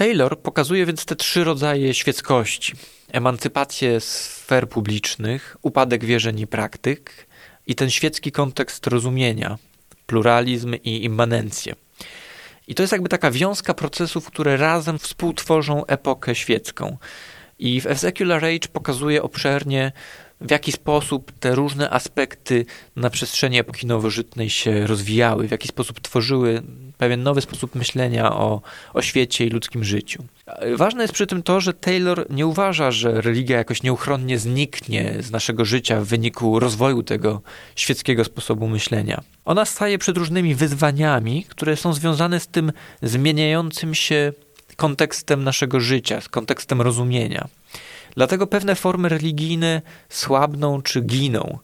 Taylor 0.00 0.38
pokazuje 0.38 0.86
więc 0.86 1.04
te 1.04 1.16
trzy 1.16 1.44
rodzaje 1.44 1.94
świeckości: 1.94 2.72
emancypację 3.12 4.00
sfer 4.00 4.68
publicznych, 4.68 5.56
upadek 5.62 6.04
wierzeń 6.04 6.40
i 6.40 6.46
praktyk 6.46 7.26
i 7.66 7.74
ten 7.74 7.90
świecki 7.90 8.32
kontekst 8.32 8.86
rozumienia, 8.86 9.58
pluralizm 10.06 10.74
i 10.84 11.04
immanencję. 11.04 11.74
I 12.68 12.74
to 12.74 12.82
jest 12.82 12.92
jakby 12.92 13.08
taka 13.08 13.30
wiązka 13.30 13.74
procesów, 13.74 14.26
które 14.26 14.56
razem 14.56 14.98
współtworzą 14.98 15.86
epokę 15.86 16.34
świecką. 16.34 16.96
I 17.58 17.80
w 17.80 17.86
A 17.86 17.94
Secular 17.94 18.44
Age 18.44 18.68
pokazuje 18.72 19.22
obszernie, 19.22 19.92
w 20.40 20.50
jaki 20.50 20.72
sposób 20.72 21.32
te 21.40 21.54
różne 21.54 21.90
aspekty 21.90 22.66
na 22.96 23.10
przestrzeni 23.10 23.58
epoki 23.58 23.86
nowożytnej 23.86 24.50
się 24.50 24.86
rozwijały, 24.86 25.48
w 25.48 25.50
jaki 25.50 25.68
sposób 25.68 26.00
tworzyły 26.00 26.62
pewien 26.98 27.22
nowy 27.22 27.40
sposób 27.40 27.74
myślenia 27.74 28.32
o, 28.32 28.62
o 28.94 29.02
świecie 29.02 29.46
i 29.46 29.50
ludzkim 29.50 29.84
życiu. 29.84 30.24
Ważne 30.76 31.02
jest 31.02 31.14
przy 31.14 31.26
tym 31.26 31.42
to, 31.42 31.60
że 31.60 31.74
Taylor 31.74 32.26
nie 32.30 32.46
uważa, 32.46 32.90
że 32.90 33.20
religia 33.20 33.56
jakoś 33.56 33.82
nieuchronnie 33.82 34.38
zniknie 34.38 35.14
z 35.20 35.30
naszego 35.30 35.64
życia 35.64 36.00
w 36.00 36.04
wyniku 36.04 36.58
rozwoju 36.58 37.02
tego 37.02 37.42
świeckiego 37.76 38.24
sposobu 38.24 38.68
myślenia. 38.68 39.20
Ona 39.44 39.64
staje 39.64 39.98
przed 39.98 40.16
różnymi 40.16 40.54
wyzwaniami, 40.54 41.44
które 41.48 41.76
są 41.76 41.92
związane 41.92 42.40
z 42.40 42.46
tym 42.46 42.72
zmieniającym 43.02 43.94
się 43.94 44.32
kontekstem 44.76 45.44
naszego 45.44 45.80
życia, 45.80 46.20
z 46.20 46.28
kontekstem 46.28 46.80
rozumienia. 46.80 47.48
Dlatego 48.16 48.46
pewne 48.46 48.74
formy 48.74 49.08
religijne 49.08 49.82
słabną 50.08 50.82
czy 50.82 51.00
giną. 51.00 51.58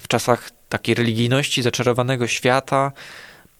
W 0.00 0.08
czasach 0.08 0.50
takiej 0.68 0.94
religijności 0.94 1.62
zaczarowanego 1.62 2.26
świata, 2.26 2.92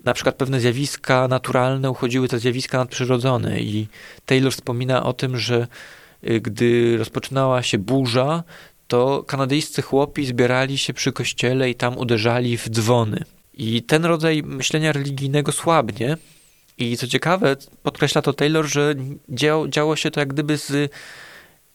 na 0.04 0.14
przykład 0.14 0.34
pewne 0.34 0.60
zjawiska 0.60 1.28
naturalne 1.28 1.90
uchodziły 1.90 2.28
za 2.28 2.38
zjawiska 2.38 2.78
nadprzyrodzone 2.78 3.60
i 3.60 3.88
Taylor 4.26 4.52
wspomina 4.52 5.02
o 5.02 5.12
tym, 5.12 5.36
że 5.36 5.66
y, 6.28 6.40
gdy 6.40 6.96
rozpoczynała 6.98 7.62
się 7.62 7.78
burza, 7.78 8.42
to 8.88 9.24
kanadyjscy 9.26 9.82
chłopi 9.82 10.26
zbierali 10.26 10.78
się 10.78 10.94
przy 10.94 11.12
kościele 11.12 11.70
i 11.70 11.74
tam 11.74 11.98
uderzali 11.98 12.58
w 12.58 12.68
dzwony. 12.68 13.24
I 13.54 13.82
ten 13.82 14.04
rodzaj 14.04 14.42
myślenia 14.42 14.92
religijnego 14.92 15.52
słabnie. 15.52 16.16
I 16.78 16.96
co 16.96 17.06
ciekawe, 17.06 17.56
podkreśla 17.82 18.22
to 18.22 18.32
Taylor, 18.32 18.66
że 18.66 18.94
działo, 19.28 19.68
działo 19.68 19.96
się 19.96 20.10
to 20.10 20.20
jak 20.20 20.28
gdyby 20.28 20.56
z 20.58 20.92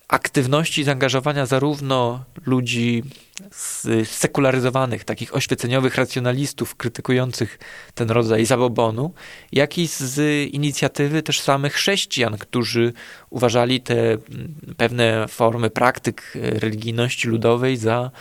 aktywności, 0.08 0.84
zaangażowania 0.84 1.46
zarówno 1.46 2.26
ludzi 2.46 3.04
sekularyzowanych, 4.04 5.04
takich 5.04 5.36
oświeceniowych 5.36 5.96
racjonalistów 5.96 6.76
krytykujących 6.76 7.60
ten 7.96 8.12
rodzaj 8.12 8.46
zabobonu, 8.46 9.14
jak 9.52 9.78
i 9.78 9.88
z 9.88 10.20
inicjatywy 10.54 11.24
też 11.24 11.40
samych 11.42 11.74
chrześcijan, 11.74 12.38
którzy 12.38 12.94
uważali 13.30 13.82
te 13.82 14.12
mm, 14.12 14.20
pewne 14.78 15.28
formy 15.28 15.70
praktyk 15.70 16.34
religijności 16.36 17.28
ludowej 17.28 17.78
za 17.78 18.12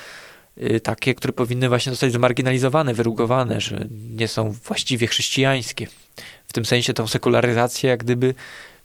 y, 0.62 0.80
takie, 0.80 1.14
które 1.14 1.32
powinny 1.32 1.68
właśnie 1.68 1.92
zostać 1.92 2.12
zmarginalizowane, 2.12 2.94
wyrugowane, 2.94 3.60
że 3.60 3.86
nie 3.90 4.28
są 4.28 4.50
właściwie 4.50 5.06
chrześcijańskie. 5.06 5.86
W 6.46 6.52
tym 6.52 6.64
sensie 6.64 6.94
tą 6.94 7.06
sekularyzację 7.06 7.90
jak 7.90 8.04
gdyby 8.04 8.34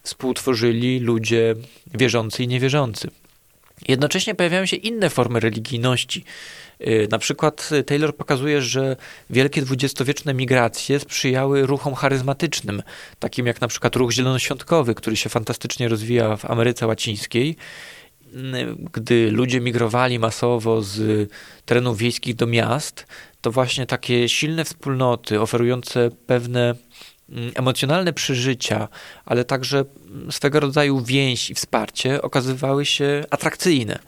współtworzyli 0.10 1.00
ludzie 1.00 1.56
wierzący 1.94 2.44
i 2.44 2.48
niewierzący. 2.48 3.10
Jednocześnie 3.88 4.36
pojawiają 4.36 4.66
się 4.66 4.76
inne 4.76 5.10
formy 5.10 5.40
religijności. 5.40 6.24
Y, 6.82 7.08
na 7.12 7.20
przykład 7.20 7.70
Taylor 7.86 8.16
pokazuje, 8.16 8.62
że 8.62 8.96
wielkie 9.30 9.62
dwudziestowieczne 9.62 10.34
migracje 10.34 11.00
sprzyjały 11.00 11.66
ruchom 11.66 11.94
charyzmatycznym, 11.96 12.84
takim 13.20 13.48
jak 13.48 13.62
na 13.62 13.68
przykład 13.68 13.96
ruch 13.96 14.12
zielonoświątkowy, 14.12 14.96
który 14.96 15.16
się 15.16 15.30
fantastycznie 15.30 15.88
rozwija 15.88 16.38
w 16.38 16.46
Ameryce 16.46 16.88
Łacińskiej. 16.88 17.56
Y, 18.36 18.38
gdy 18.94 19.32
ludzie 19.32 19.62
migrowali 19.62 20.20
masowo 20.20 20.82
z 20.82 21.30
terenów 21.66 21.98
wiejskich 21.98 22.36
do 22.36 22.48
miast, 22.48 23.06
to 23.42 23.52
właśnie 23.52 23.86
takie 23.86 24.30
silne 24.30 24.66
wspólnoty 24.66 25.42
oferujące 25.42 26.10
pewne 26.28 26.76
emocjonalne 27.56 28.14
przeżycia, 28.14 28.88
ale 29.26 29.46
także 29.46 29.86
swego 30.32 30.60
rodzaju 30.60 31.02
więź 31.02 31.50
i 31.50 31.56
wsparcie 31.56 32.22
okazywały 32.22 32.86
się 32.86 33.26
atrakcyjne. 33.30 34.00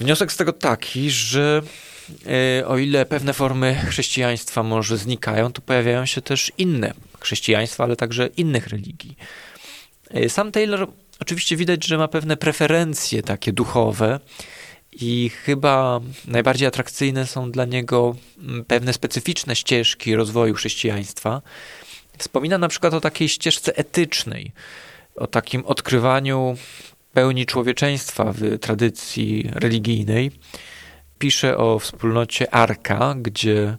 Wniosek 0.00 0.32
z 0.32 0.36
tego 0.36 0.52
taki, 0.52 1.10
że 1.10 1.62
e, 2.60 2.66
o 2.66 2.78
ile 2.78 3.06
pewne 3.06 3.32
formy 3.32 3.74
chrześcijaństwa 3.88 4.62
może 4.62 4.98
znikają, 4.98 5.52
to 5.52 5.62
pojawiają 5.62 6.06
się 6.06 6.22
też 6.22 6.52
inne 6.58 6.94
chrześcijaństwa, 7.20 7.84
ale 7.84 7.96
także 7.96 8.26
innych 8.36 8.66
religii. 8.66 9.16
E, 10.10 10.28
sam 10.28 10.52
Taylor 10.52 10.88
oczywiście 11.20 11.56
widać, 11.56 11.86
że 11.86 11.98
ma 11.98 12.08
pewne 12.08 12.36
preferencje 12.36 13.22
takie 13.22 13.52
duchowe 13.52 14.20
i 14.92 15.30
chyba 15.44 16.00
najbardziej 16.26 16.68
atrakcyjne 16.68 17.26
są 17.26 17.50
dla 17.50 17.64
niego 17.64 18.16
mm, 18.38 18.64
pewne 18.64 18.92
specyficzne 18.92 19.56
ścieżki 19.56 20.16
rozwoju 20.16 20.54
chrześcijaństwa. 20.54 21.42
Wspomina 22.18 22.58
na 22.58 22.68
przykład 22.68 22.94
o 22.94 23.00
takiej 23.00 23.28
ścieżce 23.28 23.76
etycznej, 23.76 24.52
o 25.16 25.26
takim 25.26 25.66
odkrywaniu 25.66 26.56
pełni 27.12 27.46
człowieczeństwa 27.46 28.32
w 28.32 28.58
tradycji 28.58 29.50
religijnej. 29.52 30.30
Pisze 31.18 31.56
o 31.56 31.78
wspólnocie 31.78 32.54
Arka, 32.54 33.14
gdzie 33.18 33.76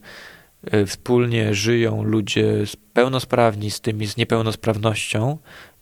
e, 0.71 0.85
wspólnie 0.85 1.53
żyją 1.53 2.03
ludzie 2.03 2.63
pełnosprawni 2.93 3.71
z 3.71 3.81
tymi 3.81 4.07
z 4.07 4.17
niepełnosprawnością 4.17 5.37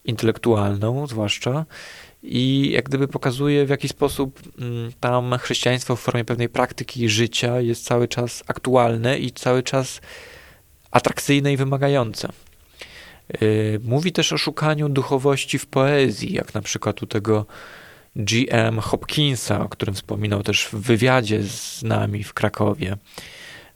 intelektualną, 0.05 1.07
zwłaszcza 1.07 1.65
i 2.23 2.71
jak 2.71 2.85
gdyby 2.85 3.07
pokazuje, 3.07 3.65
w 3.65 3.69
jaki 3.69 3.87
sposób 3.87 4.41
mm, 4.59 4.91
tam 4.99 5.37
chrześcijaństwo 5.37 5.95
w 5.95 5.99
formie 5.99 6.25
pewnej 6.25 6.49
praktyki 6.49 7.09
życia 7.09 7.61
jest 7.61 7.85
cały 7.85 8.07
czas 8.07 8.43
aktualne 8.47 9.19
i 9.19 9.31
cały 9.31 9.63
czas 9.63 10.01
atrakcyjne 10.91 11.53
i 11.53 11.57
wymagające. 11.57 12.29
Y, 13.41 13.79
mówi 13.83 14.11
też 14.11 14.33
o 14.33 14.37
szukaniu 14.37 14.89
duchowości 14.89 15.59
w 15.59 15.65
poezji, 15.65 16.33
jak 16.33 16.53
na 16.53 16.61
przykład 16.61 17.03
u 17.03 17.07
tego 17.07 17.45
G.M. 18.15 18.79
Hopkinsa, 18.79 19.63
o 19.63 19.69
którym 19.69 19.95
wspominał 19.95 20.43
też 20.43 20.65
w 20.65 20.75
wywiadzie 20.75 21.43
z 21.43 21.83
nami 21.83 22.23
w 22.23 22.33
Krakowie. 22.33 22.97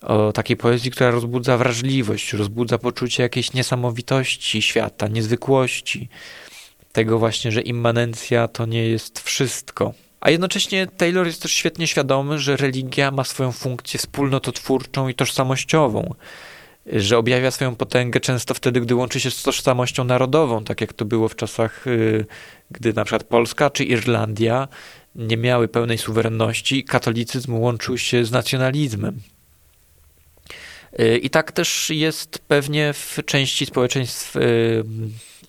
O 0.02 0.32
takiej 0.32 0.58
poezji, 0.58 0.92
która 0.92 1.12
rozbudza 1.12 1.58
wrażliwość, 1.58 2.34
rozbudza 2.34 2.78
poczucie 2.78 3.24
jakiejś 3.24 3.54
niesamowitości 3.54 4.62
świata, 4.62 5.08
niezwykłości, 5.08 6.10
tego 6.92 7.20
właśnie, 7.20 7.52
że 7.52 7.62
immanencja 7.62 8.48
to 8.48 8.66
nie 8.66 8.88
jest 8.88 9.20
wszystko. 9.20 9.94
A 10.22 10.30
jednocześnie 10.30 10.88
Taylor 10.88 11.28
jest 11.28 11.42
też 11.42 11.52
świetnie 11.52 11.88
świadomy, 11.88 12.40
że 12.40 12.58
religia 12.58 13.12
ma 13.12 13.24
swoją 13.24 13.52
funkcję 13.52 13.98
wspólnototwórczą 13.98 15.08
i 15.08 15.16
tożsamościową, 15.16 16.16
że 16.86 17.18
objawia 17.18 17.52
swoją 17.52 17.76
potęgę 17.76 18.20
często 18.20 18.54
wtedy, 18.54 18.82
gdy 18.82 18.96
łączy 18.96 19.20
się 19.20 19.32
z 19.32 19.44
tożsamością 19.44 20.04
narodową, 20.04 20.64
tak 20.64 20.82
jak 20.82 20.94
to 20.94 21.06
było 21.06 21.30
w 21.30 21.36
czasach, 21.36 21.88
y, 21.88 22.26
gdy 22.72 22.94
na 22.94 23.06
przykład 23.06 23.24
Polska 23.24 23.70
czy 23.70 23.84
Irlandia 23.84 24.68
nie 25.16 25.38
miały 25.38 25.68
pełnej 25.68 25.98
suwerenności, 25.98 26.84
katolicyzm 26.84 27.56
łączył 27.56 27.98
się 27.98 28.26
z 28.26 28.32
nacjonalizmem. 28.32 29.20
Y, 31.00 31.18
I 31.18 31.30
tak 31.30 31.52
też 31.52 31.90
jest 31.90 32.40
pewnie 32.48 32.94
w 32.94 33.20
części 33.26 33.66
społeczeństw 33.66 34.36
y, 34.36 34.84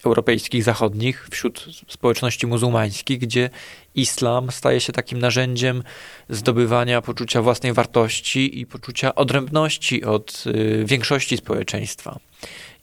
europejskich, 0.06 0.64
zachodnich, 0.64 1.28
wśród 1.30 1.66
społeczności 1.88 2.46
muzułmańskich, 2.46 3.18
gdzie 3.18 3.50
islam 3.94 4.50
staje 4.50 4.80
się 4.80 4.92
takim 4.92 5.18
narzędziem 5.18 5.82
zdobywania 6.28 7.02
poczucia 7.02 7.42
własnej 7.42 7.72
wartości 7.72 8.60
i 8.60 8.66
poczucia 8.66 9.14
odrębności 9.14 10.04
od 10.04 10.44
y, 10.46 10.84
większości 10.86 11.36
społeczeństwa. 11.36 12.18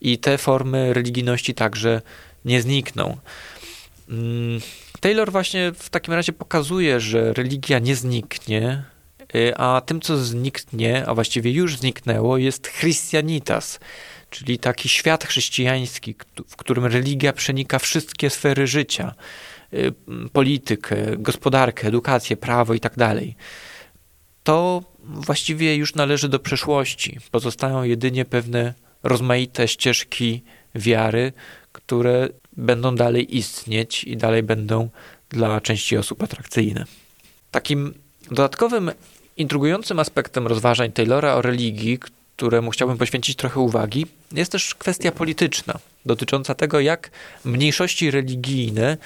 I 0.00 0.18
te 0.18 0.38
formy 0.38 0.94
religijności 0.94 1.54
także 1.54 2.02
nie 2.44 2.62
znikną. 2.62 3.16
Mm, 4.08 4.60
Taylor 5.00 5.32
właśnie 5.32 5.72
w 5.76 5.90
takim 5.90 6.14
razie 6.14 6.32
pokazuje, 6.32 7.00
że 7.00 7.32
religia 7.32 7.78
nie 7.78 7.96
zniknie, 7.96 8.84
y, 9.34 9.56
a 9.56 9.80
tym, 9.80 10.00
co 10.00 10.16
zniknie, 10.16 11.06
a 11.06 11.14
właściwie 11.14 11.52
już 11.52 11.76
zniknęło, 11.76 12.38
jest 12.38 12.70
Christianitas, 12.70 13.80
czyli 14.30 14.58
taki 14.58 14.88
świat 14.88 15.24
chrześcijański, 15.24 16.14
w 16.48 16.56
którym 16.56 16.86
religia 16.86 17.32
przenika 17.32 17.78
wszystkie 17.78 18.30
sfery 18.30 18.66
życia 18.66 19.14
y, 19.74 19.92
politykę, 20.32 20.96
gospodarkę, 21.16 21.88
edukację, 21.88 22.36
prawo 22.36 22.74
i 22.74 22.80
tak. 22.80 22.94
To 24.42 24.82
właściwie 25.04 25.76
już 25.76 25.94
należy 25.94 26.28
do 26.28 26.38
przeszłości. 26.38 27.18
Pozostają 27.30 27.82
jedynie 27.82 28.24
pewne 28.24 28.74
rozmaite 29.02 29.68
ścieżki 29.68 30.42
wiary, 30.74 31.32
które 31.72 32.28
będą 32.56 32.94
dalej 32.94 33.36
istnieć 33.36 34.04
i 34.04 34.16
dalej 34.16 34.42
będą 34.42 34.88
dla 35.28 35.60
części 35.60 35.96
osób 35.96 36.22
atrakcyjne. 36.22 36.84
Takim 37.50 37.94
dodatkowym, 38.30 38.90
intrygującym 39.36 39.98
aspektem 39.98 40.46
rozważań 40.46 40.92
Taylora 40.92 41.34
o 41.34 41.42
religii, 41.42 41.98
któremu 42.40 42.70
chciałbym 42.70 42.98
poświęcić 42.98 43.36
trochę 43.36 43.60
uwagi, 43.60 44.06
jest 44.32 44.52
też 44.52 44.74
kwestia 44.74 45.12
polityczna, 45.12 45.74
dotycząca 46.06 46.54
tego, 46.54 46.80
jak 46.80 47.10
mniejszości 47.44 48.10
religijne 48.10 48.96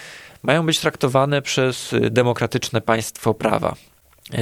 mają 0.42 0.66
być 0.66 0.78
traktowane 0.78 1.42
przez 1.42 1.94
demokratyczne 2.10 2.80
państwo 2.80 3.34
prawa. 3.34 3.76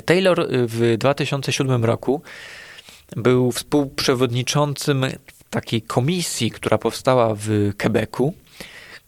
Taylor 0.05 0.48
w 0.50 0.96
2007 0.98 1.85
roku 1.85 2.22
był 3.16 3.52
współprzewodniczącym 3.52 5.07
takiej 5.50 5.83
komisji, 5.83 6.50
która 6.50 6.78
powstała 6.78 7.35
w 7.35 7.72
Quebecu, 7.78 8.35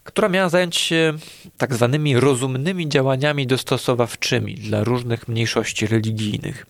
która 0.03 0.29
miała 0.29 0.49
zająć 0.49 0.75
się 0.75 1.13
tak 1.57 1.73
zwanymi 1.73 2.19
rozumnymi 2.19 2.89
działaniami 2.89 3.47
dostosowawczymi 3.47 4.55
dla 4.55 4.83
różnych 4.83 5.27
mniejszości 5.27 5.87
religijnych. 5.87 6.65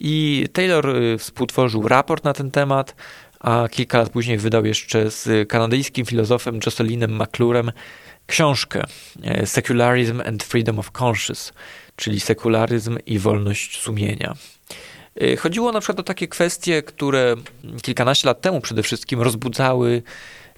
I 0.00 0.46
Taylor 0.52 0.96
y, 0.96 1.18
współtworzył 1.18 1.88
raport 1.88 2.24
na 2.24 2.32
ten 2.32 2.50
temat, 2.50 2.94
a 3.40 3.68
kilka 3.70 3.98
lat 3.98 4.10
później 4.10 4.38
wydał 4.38 4.64
jeszcze 4.64 5.10
z 5.10 5.48
kanadyjskim 5.48 6.06
filozofem 6.06 6.60
Jocelinem 6.66 7.22
McClurem 7.22 7.72
książkę 8.26 8.82
e, 9.22 9.46
Secularism 9.46 10.22
and 10.26 10.44
Freedom 10.44 10.78
of 10.78 10.90
Conscience, 11.02 11.52
czyli 11.96 12.20
sekularyzm 12.20 12.98
i 13.06 13.18
wolność 13.18 13.80
sumienia. 13.80 14.34
E, 15.20 15.36
chodziło 15.36 15.72
na 15.72 15.80
przykład 15.80 16.00
o 16.00 16.02
takie 16.02 16.28
kwestie, 16.28 16.82
które 16.82 17.34
kilkanaście 17.82 18.28
lat 18.28 18.40
temu 18.40 18.60
przede 18.60 18.82
wszystkim 18.82 19.22
rozbudzały 19.22 20.02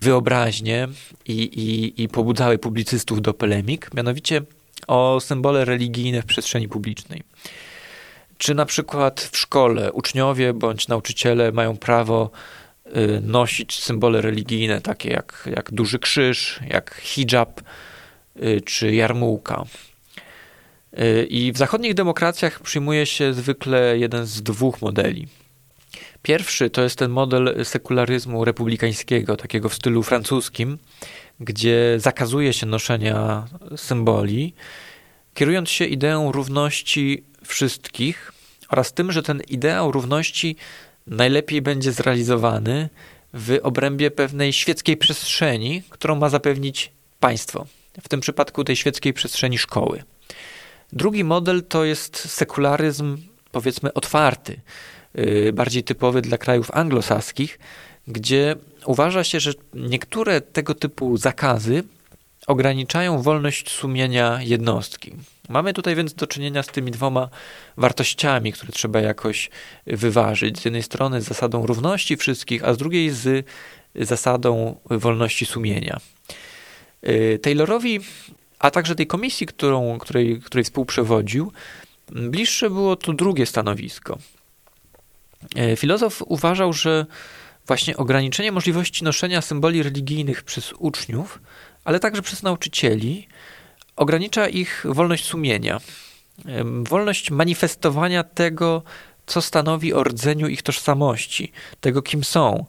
wyobraźnię 0.01 0.88
i, 1.27 1.33
i, 1.33 2.03
i 2.03 2.09
pobudzały 2.09 2.59
publicystów 2.59 3.22
do 3.22 3.35
polemik, 3.35 3.94
mianowicie 3.94 4.42
o 4.87 5.20
symbole 5.20 5.64
religijne 5.64 6.22
w 6.22 6.27
przestrzeni 6.27 6.68
publicznej. 6.68 7.22
Czy 8.38 8.55
na 8.55 8.66
przykład 8.66 9.20
w 9.33 9.38
szkole 9.38 9.92
uczniowie 9.92 10.53
bądź 10.53 10.88
nauczyciele 10.88 11.53
mają 11.53 11.77
prawo 11.77 12.31
y, 12.87 13.20
nosić 13.22 13.83
symbole 13.83 14.20
religijne, 14.20 14.81
takie 14.81 15.11
jak, 15.11 15.48
jak 15.55 15.72
duży 15.72 15.98
krzyż, 15.98 16.61
jak 16.68 16.94
hijab 16.94 17.61
y, 18.42 18.61
czy 18.61 18.94
jarmułka. 18.94 19.64
Y, 20.98 21.27
I 21.31 21.53
w 21.53 21.59
zachodnich 21.59 21.94
demokracjach 21.94 22.61
przyjmuje 22.61 23.07
się 23.07 23.35
zwykle 23.35 23.98
jeden 23.98 24.27
z 24.27 24.42
dwóch 24.42 24.83
modeli. 24.83 25.29
Pierwszy 26.22 26.70
to 26.70 26.83
jest 26.83 26.98
ten 26.98 27.11
model 27.11 27.64
sekularyzmu 27.64 28.44
republikańskiego, 28.44 29.37
takiego 29.37 29.68
w 29.68 29.74
stylu 29.74 30.03
francuskim, 30.03 30.79
gdzie 31.40 31.94
zakazuje 31.96 32.53
się 32.53 32.66
noszenia 32.66 33.46
symboli, 33.77 34.55
kierując 35.35 35.70
się 35.70 35.85
ideą 35.85 36.33
równości 36.33 37.24
wszystkich 37.49 38.33
oraz 38.69 38.93
tym, 38.93 39.13
że 39.13 39.23
ten 39.23 39.41
ideał 39.49 39.93
równości 39.93 40.57
najlepiej 41.07 41.63
będzie 41.63 41.93
zrealizowany 41.93 42.89
w 43.35 43.59
obrębie 43.63 44.11
pewnej 44.11 44.53
świeckiej 44.53 44.97
przestrzeni, 44.97 45.83
którą 45.91 46.17
ma 46.17 46.29
zapewnić 46.29 46.93
państwo. 47.21 47.67
W 48.01 48.09
tym 48.09 48.21
przypadku 48.21 48.65
tej 48.65 48.77
świeckiej 48.77 49.13
przestrzeni 49.13 49.59
szkoły. 49.59 50.03
Drugi 50.93 51.25
model 51.25 51.63
to 51.69 51.85
jest 51.85 52.31
sekularyzm, 52.31 53.19
powiedzmy, 53.53 53.95
otwarty, 53.95 54.61
y, 55.19 55.53
bardziej 55.53 55.85
typowy 55.85 56.23
dla 56.23 56.39
krajów 56.39 56.71
anglosaskich, 56.71 57.59
gdzie 58.09 58.57
uważa 58.87 59.25
się, 59.25 59.41
że 59.41 59.53
niektóre 59.75 60.41
tego 60.41 60.75
typu 60.75 61.17
zakazy 61.17 61.85
ograniczają 62.47 63.23
wolność 63.23 63.71
sumienia 63.71 64.39
jednostki. 64.43 65.13
Mamy 65.49 65.73
tutaj 65.73 65.97
więc 65.97 66.15
do 66.15 66.27
czynienia 66.27 66.63
z 66.63 66.67
tymi 66.67 66.91
dwoma 66.91 67.29
wartościami, 67.77 68.53
które 68.53 68.73
trzeba 68.73 69.01
jakoś 69.01 69.51
wyważyć. 69.87 70.61
Z 70.61 70.65
jednej 70.65 70.83
strony 70.83 71.23
z 71.23 71.25
zasadą 71.25 71.67
równości 71.67 72.17
wszystkich, 72.17 72.65
a 72.65 72.75
z 72.75 72.77
drugiej 72.77 73.11
z 73.11 73.47
zasadą 73.95 74.81
wolności 74.91 75.47
sumienia. 75.47 76.01
Y, 77.09 77.39
Taylorowi, 77.43 78.01
a 78.59 78.71
także 78.71 78.95
tej 78.95 79.07
komisji, 79.07 79.47
którą, 79.47 79.99
której, 79.99 80.41
której 80.41 80.65
współprzewodził, 80.65 81.53
bliższe 82.09 82.71
było 82.71 82.97
to 82.97 83.13
drugie 83.13 83.47
stanowisko. 83.47 84.19
Y, 85.73 85.77
filozof 85.77 86.23
uważał, 86.27 86.73
że 86.73 87.07
właśnie 87.67 87.97
ograniczenie 87.97 88.53
możliwości 88.53 89.05
noszenia 89.05 89.43
symboli 89.43 89.83
religijnych 89.83 90.43
przez 90.43 90.73
uczniów, 90.73 91.39
ale 91.85 92.01
także 92.01 92.23
przez 92.23 92.43
nauczycieli, 92.43 93.29
ogranicza 93.99 94.49
ich 94.49 94.85
wolność 94.89 95.25
sumienia, 95.25 95.81
wolność 96.83 97.31
manifestowania 97.31 98.25
tego, 98.25 98.83
co 99.27 99.43
stanowi 99.43 99.93
o 99.95 100.05
rdzeniu 100.05 100.49
ich 100.49 100.63
tożsamości, 100.63 101.53
tego 101.81 102.03
kim 102.03 102.25
są. 102.25 102.67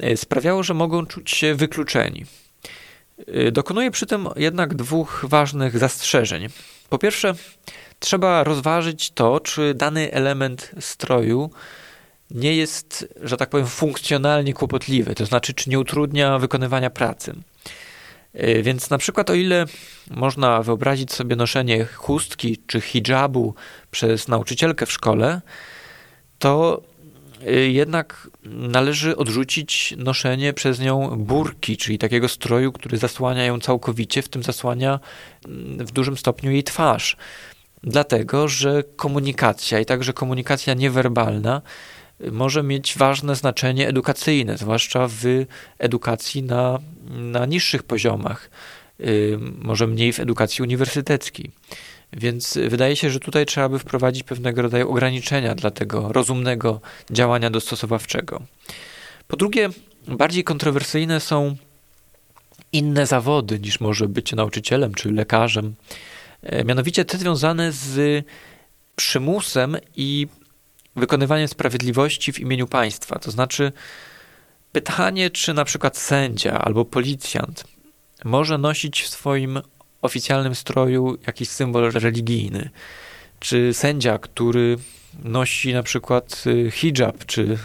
E, 0.00 0.16
sprawiało, 0.16 0.62
że 0.62 0.74
mogą 0.74 1.06
czuć 1.06 1.30
się 1.30 1.54
wykluczeni. 1.54 2.26
Y, 3.28 3.52
dokonuje 3.52 3.90
przy 3.90 4.06
tym 4.06 4.28
jednak 4.36 4.74
dwóch 4.74 5.24
ważnych 5.28 5.78
zastrzeżeń. 5.78 6.48
Po 6.88 6.98
pierwsze, 6.98 7.34
trzeba 7.98 8.44
rozważyć 8.44 9.10
to, 9.10 9.40
czy 9.40 9.74
dany 9.74 10.12
element 10.12 10.70
stroju 10.80 11.50
nie 12.30 12.56
jest, 12.56 13.08
że 13.22 13.36
tak 13.36 13.50
powiem, 13.50 13.66
funkcjonalnie 13.66 14.54
kłopotliwy, 14.54 15.14
to 15.14 15.26
znaczy, 15.26 15.54
czy 15.54 15.70
nie 15.70 15.78
utrudnia 15.78 16.38
wykonywania 16.38 16.90
pracy. 16.90 17.34
Y, 18.42 18.62
więc 18.62 18.90
na 18.90 18.98
przykład, 18.98 19.30
o 19.30 19.34
ile 19.34 19.66
można 20.10 20.62
wyobrazić 20.62 21.12
sobie 21.12 21.36
noszenie 21.36 21.84
chustki 21.84 22.58
czy 22.66 22.80
hijabu 22.80 23.54
przez 23.90 24.28
nauczycielkę 24.28 24.86
w 24.86 24.92
szkole, 24.92 25.40
to 26.38 26.82
y, 27.48 27.70
jednak 27.70 28.28
należy 28.44 29.16
odrzucić 29.16 29.94
noszenie 29.96 30.52
przez 30.52 30.80
nią 30.80 31.16
burki, 31.16 31.76
czyli 31.76 31.98
takiego 31.98 32.28
stroju, 32.28 32.72
który 32.72 32.98
zasłania 32.98 33.44
ją 33.44 33.60
całkowicie, 33.60 34.22
w 34.22 34.28
tym 34.28 34.42
zasłania 34.42 35.00
mm, 35.46 35.86
w 35.86 35.92
dużym 35.92 36.16
stopniu 36.16 36.50
jej 36.50 36.64
twarz. 36.64 37.16
Dlatego, 37.82 38.48
że 38.48 38.82
komunikacja 38.96 39.80
i 39.80 39.86
także 39.86 40.12
komunikacja 40.12 40.74
niewerbalna 40.74 41.62
może 42.32 42.62
mieć 42.62 42.98
ważne 42.98 43.36
znaczenie 43.36 43.88
edukacyjne, 43.88 44.58
zwłaszcza 44.58 45.08
w 45.08 45.24
edukacji 45.78 46.42
na, 46.42 46.78
na 47.10 47.46
niższych 47.46 47.82
poziomach, 47.82 48.50
y, 49.00 49.38
może 49.58 49.86
mniej 49.86 50.12
w 50.12 50.20
edukacji 50.20 50.62
uniwersyteckiej. 50.62 51.50
Więc 52.12 52.58
wydaje 52.68 52.96
się, 52.96 53.10
że 53.10 53.20
tutaj 53.20 53.46
trzeba 53.46 53.68
by 53.68 53.78
wprowadzić 53.78 54.22
pewnego 54.22 54.62
rodzaju 54.62 54.90
ograniczenia 54.90 55.54
dla 55.54 55.70
tego 55.70 56.12
rozumnego 56.12 56.80
działania 57.10 57.50
dostosowawczego. 57.50 58.42
Po 59.28 59.36
drugie, 59.36 59.68
bardziej 60.08 60.44
kontrowersyjne 60.44 61.20
są 61.20 61.56
inne 62.72 63.06
zawody 63.06 63.58
niż 63.58 63.80
może 63.80 64.08
bycie 64.08 64.36
nauczycielem 64.36 64.94
czy 64.94 65.12
lekarzem, 65.12 65.74
e, 66.42 66.64
mianowicie 66.64 67.04
te 67.04 67.18
związane 67.18 67.72
z 67.72 68.24
przymusem 68.96 69.76
i 69.96 70.26
wykonywaniem 70.96 71.48
sprawiedliwości 71.48 72.32
w 72.32 72.40
imieniu 72.40 72.66
państwa. 72.66 73.18
To 73.18 73.30
znaczy 73.30 73.72
pytanie, 74.72 75.30
czy 75.30 75.54
na 75.54 75.64
przykład 75.64 75.98
sędzia 75.98 76.58
albo 76.58 76.84
policjant 76.84 77.64
może 78.24 78.58
nosić 78.58 79.02
w 79.02 79.08
swoim 79.08 79.60
oficjalnym 80.02 80.54
stroju 80.54 81.18
jakiś 81.26 81.48
symbol 81.48 81.90
religijny, 81.90 82.70
czy 83.40 83.74
sędzia, 83.74 84.18
który 84.18 84.78
nosi 85.24 85.72
na 85.72 85.82
przykład 85.82 86.44
y, 86.46 86.70
hijab, 86.70 87.24
czy, 87.26 87.58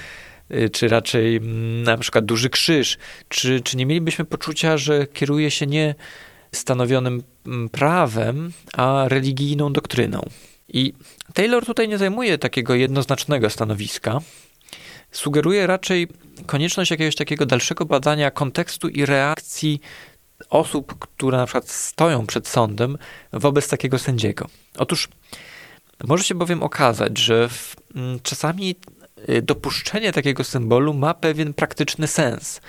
czy 0.72 0.88
raczej 0.88 1.36
mm, 1.36 1.82
na 1.82 1.98
przykład 1.98 2.24
duży 2.24 2.50
krzyż, 2.50 2.98
czy, 3.28 3.60
czy 3.60 3.76
nie 3.76 3.86
mielibyśmy 3.86 4.24
poczucia, 4.24 4.76
że 4.78 5.06
kieruje 5.06 5.50
się 5.50 5.66
nie 5.66 5.94
stanowionym 6.52 7.22
mm, 7.46 7.68
prawem, 7.68 8.52
a 8.72 9.04
religijną 9.08 9.72
doktryną. 9.72 10.22
I 10.68 10.92
Taylor 11.34 11.66
tutaj 11.66 11.88
nie 11.88 11.98
zajmuje 11.98 12.38
takiego 12.38 12.74
jednoznacznego 12.74 13.50
stanowiska. 13.50 14.20
Sugeruje 15.12 15.66
raczej 15.66 16.08
konieczność 16.46 16.90
jakiegoś 16.90 17.14
takiego 17.14 17.46
dalszego 17.46 17.84
badania 17.84 18.30
kontekstu 18.30 18.88
i 18.88 19.06
reakcji 19.06 19.80
osób, 20.50 20.98
które 20.98 21.38
na 21.38 21.46
przykład 21.46 21.70
stoją 21.70 22.26
przed 22.26 22.48
sądem 22.48 22.98
wobec 23.32 23.68
takiego 23.68 23.98
sędziego. 23.98 24.48
Otóż 24.76 25.08
może 26.04 26.24
się 26.24 26.34
bowiem 26.34 26.62
okazać, 26.62 27.18
że 27.18 27.48
w, 27.48 27.76
m, 27.94 28.20
czasami 28.22 28.76
y, 29.28 29.42
dopuszczenie 29.42 30.12
takiego 30.12 30.44
symbolu 30.44 30.94
ma 30.94 31.14
pewien 31.14 31.54
praktyczny 31.54 32.06
sens. 32.06 32.60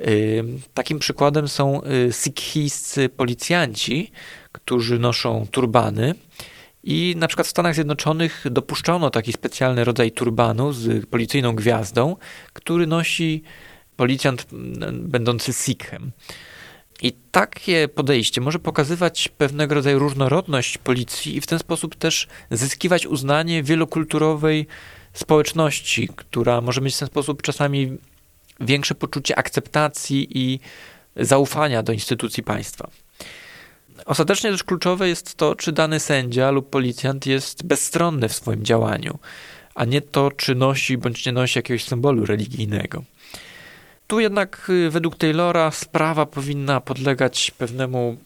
Y, 0.00 0.44
takim 0.74 0.98
przykładem 0.98 1.48
są 1.48 1.82
y, 1.82 2.12
sikhijscy 2.12 3.08
policjanci, 3.08 4.12
którzy 4.52 4.98
noszą 4.98 5.46
turbany 5.50 6.14
i 6.84 7.14
na 7.16 7.28
przykład 7.28 7.46
w 7.46 7.50
Stanach 7.50 7.74
Zjednoczonych 7.74 8.44
dopuszczono 8.50 9.10
taki 9.10 9.32
specjalny 9.32 9.84
rodzaj 9.84 10.12
turbanu 10.12 10.72
z 10.72 11.06
policyjną 11.06 11.54
gwiazdą, 11.54 12.16
który 12.52 12.86
nosi 12.86 13.42
policjant 13.96 14.46
będący 14.92 15.52
Sikhem. 15.52 16.12
I 17.02 17.12
takie 17.30 17.88
podejście 17.88 18.40
może 18.40 18.58
pokazywać 18.58 19.28
pewnego 19.28 19.74
rodzaju 19.74 19.98
różnorodność 19.98 20.78
policji 20.78 21.36
i 21.36 21.40
w 21.40 21.46
ten 21.46 21.58
sposób 21.58 21.94
też 21.94 22.26
zyskiwać 22.50 23.06
uznanie 23.06 23.62
wielokulturowej 23.62 24.66
społeczności, 25.12 26.08
która 26.16 26.60
może 26.60 26.80
mieć 26.80 26.96
w 26.96 26.98
ten 26.98 27.08
sposób 27.08 27.42
czasami 27.42 27.96
większe 28.60 28.94
poczucie 28.94 29.38
akceptacji 29.38 30.38
i 30.38 30.60
zaufania 31.16 31.82
do 31.82 31.92
instytucji 31.92 32.42
państwa. 32.42 32.90
Ostatecznie 34.06 34.50
też 34.50 34.64
kluczowe 34.64 35.08
jest 35.08 35.34
to, 35.34 35.54
czy 35.54 35.72
dany 35.72 36.00
sędzia 36.00 36.50
lub 36.50 36.70
policjant 36.70 37.26
jest 37.26 37.66
bezstronny 37.66 38.28
w 38.28 38.32
swoim 38.32 38.64
działaniu, 38.64 39.18
a 39.74 39.84
nie 39.84 40.00
to, 40.00 40.30
czy 40.30 40.54
nosi 40.54 40.98
bądź 40.98 41.26
nie 41.26 41.32
nosi 41.32 41.58
jakiegoś 41.58 41.84
symbolu 41.84 42.26
religijnego. 42.26 43.02
Tu 44.06 44.20
jednak 44.20 44.66
y, 44.68 44.90
według 44.90 45.16
Taylora 45.16 45.70
sprawa 45.70 46.26
powinna 46.26 46.80
podlegać 46.80 47.50
pewnemu 47.50 48.16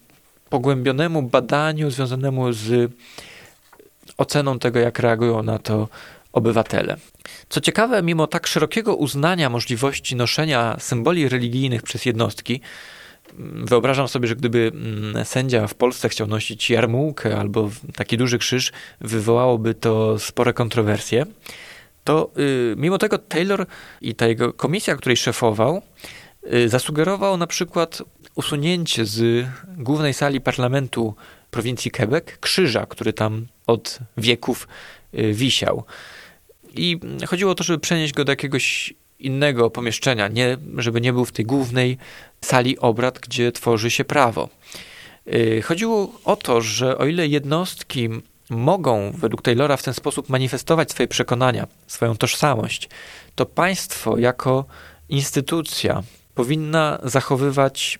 pogłębionemu 0.49 1.21
badaniu 1.21 1.91
związanemu 1.91 2.53
z 2.53 2.91
oceną 4.17 4.59
tego, 4.59 4.79
jak 4.79 4.99
reagują 4.99 5.43
na 5.43 5.59
to 5.59 5.87
obywatele. 6.33 6.97
Co 7.49 7.61
ciekawe, 7.61 8.03
mimo 8.03 8.27
tak 8.27 8.47
szerokiego 8.47 8.95
uznania 8.95 9.49
możliwości 9.49 10.15
noszenia 10.15 10.75
symboli 10.79 11.29
religijnych 11.29 11.83
przez 11.83 12.05
jednostki, 12.05 12.61
Wyobrażam 13.65 14.07
sobie, 14.07 14.27
że 14.27 14.35
gdyby 14.35 14.71
mm, 14.73 15.25
sędzia 15.25 15.67
w 15.67 15.75
Polsce 15.75 16.09
chciał 16.09 16.27
nosić 16.27 16.69
jarmułkę 16.69 17.39
albo 17.39 17.69
taki 17.95 18.17
duży 18.17 18.37
krzyż, 18.37 18.71
wywołałoby 19.01 19.73
to 19.73 20.19
spore 20.19 20.53
kontrowersje. 20.53 21.25
To 22.03 22.31
y, 22.37 22.75
mimo 22.77 22.97
tego 22.97 23.17
Taylor 23.17 23.65
i 24.01 24.15
ta 24.15 24.27
jego 24.27 24.53
komisja, 24.53 24.95
której 24.95 25.17
szefował, 25.17 25.81
y, 26.53 26.69
zasugerował 26.69 27.37
na 27.37 27.47
przykład 27.47 28.03
usunięcie 28.35 29.05
z 29.05 29.47
głównej 29.77 30.13
sali 30.13 30.41
parlamentu 30.41 31.15
prowincji 31.51 31.91
Quebec 31.91 32.25
krzyża, 32.39 32.85
który 32.85 33.13
tam 33.13 33.47
od 33.67 33.99
wieków 34.17 34.67
y, 35.13 35.33
wisiał. 35.33 35.83
I 36.73 36.99
chodziło 37.27 37.51
o 37.51 37.55
to, 37.55 37.63
żeby 37.63 37.79
przenieść 37.79 38.13
go 38.13 38.25
do 38.25 38.31
jakiegoś 38.31 38.93
innego 39.19 39.69
pomieszczenia, 39.69 40.27
nie, 40.27 40.57
żeby 40.77 41.01
nie 41.01 41.13
był 41.13 41.25
w 41.25 41.31
tej 41.31 41.45
głównej 41.45 41.97
sali 42.41 42.79
obrad, 42.79 43.19
gdzie 43.19 43.51
tworzy 43.51 43.91
się 43.91 44.05
prawo. 44.05 44.49
Y, 45.27 45.61
chodziło 45.61 46.11
o 46.23 46.35
to, 46.35 46.61
że 46.61 46.97
o 46.97 47.05
ile 47.05 47.27
jednostki 47.27 48.09
mogą 48.49 49.11
według 49.11 49.41
Taylora 49.41 49.77
w 49.77 49.83
ten 49.83 49.93
sposób 49.93 50.29
manifestować 50.29 50.91
swoje 50.91 51.07
przekonania, 51.07 51.67
swoją 51.87 52.17
tożsamość, 52.17 52.89
to 53.35 53.45
państwo 53.45 54.17
jako 54.17 54.65
instytucja 55.09 56.03
powinna 56.35 56.99
zachowywać 57.03 57.99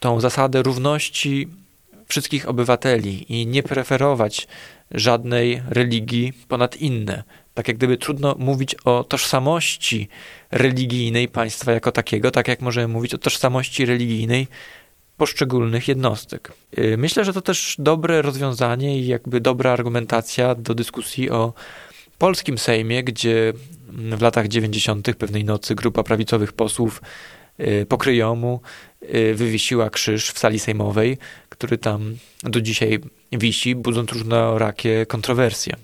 tą 0.00 0.20
zasadę 0.20 0.62
równości 0.62 1.48
wszystkich 2.08 2.48
obywateli 2.48 3.32
i 3.32 3.46
nie 3.46 3.62
preferować 3.62 4.48
żadnej 4.90 5.62
religii 5.68 6.32
ponad 6.48 6.76
inne. 6.76 7.22
Tak 7.54 7.68
jak 7.68 7.76
gdyby 7.76 7.96
trudno 7.96 8.34
mówić 8.38 8.74
o 8.74 9.04
tożsamości 9.04 10.08
religijnej 10.50 11.28
państwa 11.28 11.72
jako 11.72 11.92
takiego, 11.92 12.30
tak 12.30 12.48
jak 12.48 12.60
możemy 12.60 12.88
mówić 12.88 13.14
o 13.14 13.18
tożsamości 13.18 13.86
religijnej 13.86 14.46
poszczególnych 15.16 15.88
jednostek. 15.88 16.52
Y, 16.78 16.96
myślę, 16.96 17.24
że 17.24 17.32
to 17.32 17.40
też 17.40 17.76
dobre 17.78 18.22
rozwiązanie 18.22 18.98
i 18.98 19.06
jakby 19.06 19.40
dobra 19.40 19.72
argumentacja 19.72 20.54
do 20.54 20.74
dyskusji 20.74 21.30
o 21.30 21.52
polskim 22.18 22.58
Sejmie, 22.58 23.04
gdzie 23.04 23.52
w 23.88 24.22
latach 24.22 24.48
90. 24.48 25.16
pewnej 25.16 25.44
nocy 25.44 25.74
grupa 25.74 26.02
prawicowych 26.02 26.52
posłów 26.52 27.02
y, 27.60 27.86
pokryjomu 27.88 28.60
y, 29.14 29.34
wywiesiła 29.34 29.90
krzyż 29.90 30.30
w 30.30 30.38
sali 30.38 30.58
sejmowej, 30.58 31.18
który 31.48 31.78
tam 31.78 32.16
do 32.42 32.60
dzisiaj 32.60 32.98
wisi, 33.32 33.74
budząc 33.74 34.12
różnorakie 34.12 35.06
kontrowersje. 35.06 35.76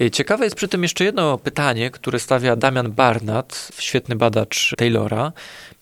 Y, 0.00 0.10
ciekawe 0.10 0.44
jest 0.44 0.56
przy 0.56 0.68
tym 0.68 0.82
jeszcze 0.82 1.04
jedno 1.04 1.38
pytanie, 1.38 1.90
które 1.90 2.18
stawia 2.18 2.56
Damian 2.56 2.92
Barnat, 2.92 3.68
świetny 3.78 4.16
badacz 4.16 4.74
Taylora, 4.76 5.32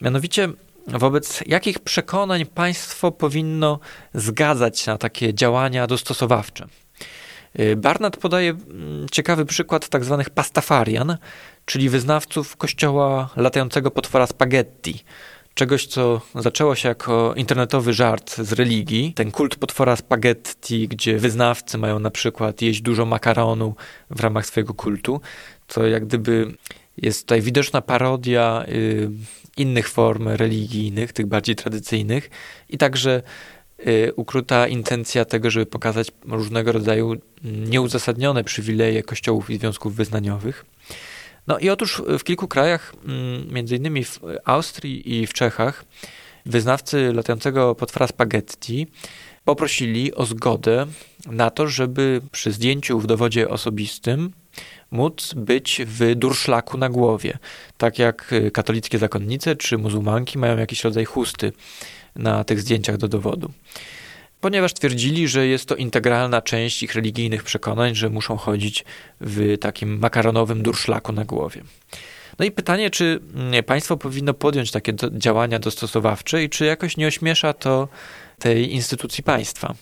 mianowicie 0.00 0.48
wobec 0.86 1.42
jakich 1.46 1.78
przekonań 1.78 2.46
państwo 2.46 3.12
powinno 3.12 3.78
zgadzać 4.14 4.80
się 4.80 4.90
na 4.90 4.98
takie 4.98 5.34
działania 5.34 5.86
dostosowawcze. 5.86 6.66
Y, 7.60 7.76
Barnat 7.76 8.16
podaje 8.16 8.50
mm, 8.50 9.08
ciekawy 9.12 9.46
przykład 9.46 9.88
tzw. 9.88 10.22
Tak 10.24 10.34
pastafarian, 10.34 11.16
czyli 11.64 11.88
wyznawców 11.88 12.56
kościoła 12.56 13.28
latającego 13.36 13.90
potwora 13.90 14.26
spaghetti, 14.26 15.04
czegoś, 15.54 15.86
co 15.86 16.20
zaczęło 16.34 16.74
się 16.74 16.88
jako 16.88 17.34
internetowy 17.36 17.92
żart 17.92 18.36
z 18.36 18.52
religii. 18.52 19.12
Ten 19.14 19.30
kult 19.30 19.56
potwora 19.56 19.96
spaghetti, 19.96 20.88
gdzie 20.88 21.18
wyznawcy 21.18 21.78
mają 21.78 21.98
na 21.98 22.10
przykład 22.10 22.62
jeść 22.62 22.80
dużo 22.80 23.06
makaronu 23.06 23.74
w 24.10 24.20
ramach 24.20 24.46
swojego 24.46 24.74
kultu, 24.74 25.20
co 25.68 25.86
jak 25.86 26.06
gdyby 26.06 26.54
jest 26.96 27.20
tutaj 27.20 27.42
widoczna 27.42 27.80
parodia 27.80 28.64
y, 28.68 29.10
innych 29.56 29.88
form 29.88 30.28
religijnych, 30.28 31.12
tych 31.12 31.26
bardziej 31.26 31.56
tradycyjnych, 31.56 32.30
i 32.70 32.78
także 32.78 33.22
y, 33.86 34.12
ukryta 34.16 34.68
intencja 34.68 35.24
tego, 35.24 35.50
żeby 35.50 35.66
pokazać 35.66 36.12
różnego 36.28 36.72
rodzaju 36.72 37.14
nieuzasadnione 37.44 38.44
przywileje 38.44 39.02
kościołów 39.02 39.50
i 39.50 39.58
związków 39.58 39.94
wyznaniowych. 39.94 40.64
No 41.46 41.58
i 41.58 41.68
otóż 41.70 42.02
w 42.18 42.24
kilku 42.24 42.48
krajach, 42.48 42.94
mm, 43.04 43.52
między 43.52 43.76
innymi 43.76 44.04
w 44.04 44.20
Austrii 44.44 45.14
i 45.14 45.26
w 45.26 45.32
Czechach, 45.32 45.84
wyznawcy 46.46 47.12
latającego 47.12 47.74
potwora 47.74 48.06
spaghetti 48.06 48.86
poprosili 49.44 50.14
o 50.14 50.26
zgodę 50.26 50.86
na 51.26 51.50
to, 51.50 51.68
żeby 51.68 52.20
przy 52.32 52.52
zdjęciu 52.52 53.00
w 53.00 53.06
dowodzie 53.06 53.48
osobistym 53.48 54.32
móc 54.90 55.34
być 55.34 55.80
w 55.86 56.14
durszlaku 56.14 56.78
na 56.78 56.88
głowie. 56.88 57.38
Tak 57.78 57.98
jak 57.98 58.34
katolickie 58.52 58.98
zakonnice 58.98 59.56
czy 59.56 59.78
muzułmanki 59.78 60.38
mają 60.38 60.58
jakiś 60.58 60.84
rodzaj 60.84 61.04
chusty 61.04 61.52
na 62.16 62.44
tych 62.44 62.60
zdjęciach 62.60 62.96
do 62.96 63.08
dowodu. 63.08 63.50
Ponieważ 64.44 64.74
twierdzili, 64.74 65.28
że 65.28 65.46
jest 65.46 65.68
to 65.68 65.76
integralna 65.76 66.42
część 66.42 66.82
ich 66.82 66.94
religijnych 66.94 67.42
przekonań, 67.42 67.94
że 67.94 68.10
muszą 68.10 68.36
chodzić 68.36 68.84
w 69.20 69.58
takim 69.60 69.98
makaronowym 69.98 70.62
durszlaku 70.62 71.12
na 71.12 71.24
głowie. 71.24 71.62
No 72.38 72.44
i 72.44 72.50
pytanie, 72.50 72.90
czy 72.90 73.20
państwo 73.66 73.96
powinno 73.96 74.34
podjąć 74.34 74.70
takie 74.70 74.92
do, 74.92 75.10
działania 75.10 75.58
dostosowawcze 75.58 76.44
i 76.44 76.48
czy 76.48 76.64
jakoś 76.64 76.96
nie 76.96 77.06
ośmiesza 77.06 77.52
to 77.52 77.88
tej 78.38 78.74
instytucji 78.74 79.24
państwa. 79.24 79.74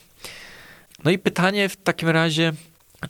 No 1.05 1.11
i 1.11 1.19
pytanie 1.19 1.69
w 1.69 1.77
takim 1.77 2.09
razie, 2.09 2.53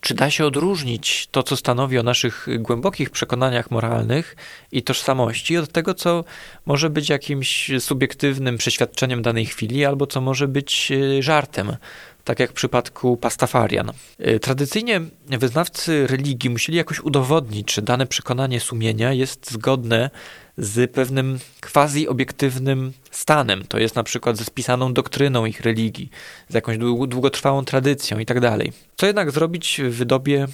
czy 0.00 0.14
da 0.14 0.30
się 0.30 0.46
odróżnić 0.46 1.28
to, 1.30 1.42
co 1.42 1.56
stanowi 1.56 1.98
o 1.98 2.02
naszych 2.02 2.46
głębokich 2.58 3.10
przekonaniach 3.10 3.70
moralnych 3.70 4.36
i 4.72 4.82
tożsamości, 4.82 5.56
od 5.56 5.72
tego, 5.72 5.94
co 5.94 6.24
może 6.66 6.90
być 6.90 7.08
jakimś 7.08 7.70
subiektywnym 7.78 8.58
przeświadczeniem 8.58 9.22
danej 9.22 9.46
chwili, 9.46 9.84
albo 9.84 10.06
co 10.06 10.20
może 10.20 10.48
być 10.48 10.92
e, 10.92 11.22
żartem, 11.22 11.76
tak 12.24 12.40
jak 12.40 12.50
w 12.50 12.54
przypadku 12.54 13.16
Pastafarian. 13.16 13.92
E, 14.18 14.38
tradycyjnie 14.38 15.00
wyznawcy 15.26 16.06
religii 16.06 16.50
musieli 16.50 16.78
jakoś 16.78 17.00
udowodnić, 17.00 17.74
że 17.74 17.82
dane 17.82 18.06
przekonanie 18.06 18.60
sumienia 18.60 19.12
jest 19.12 19.50
zgodne 19.50 20.10
z 20.58 20.92
pewnym 20.92 21.38
quasi-obiektywnym 21.60 22.92
stanem, 23.10 23.64
to 23.68 23.78
jest 23.78 23.96
na 23.96 24.02
przykład 24.02 24.36
ze 24.36 24.44
spisaną 24.44 24.92
doktryną 24.92 25.46
ich 25.46 25.60
religii, 25.60 26.10
z 26.48 26.54
jakąś 26.54 26.78
długotrwałą 27.08 27.64
tradycją 27.64 28.18
itd. 28.18 28.40
Tak 28.58 28.68
Co 28.96 29.06
jednak 29.06 29.30
zrobić 29.30 29.80
w 29.84 30.04
dobie 30.04 30.46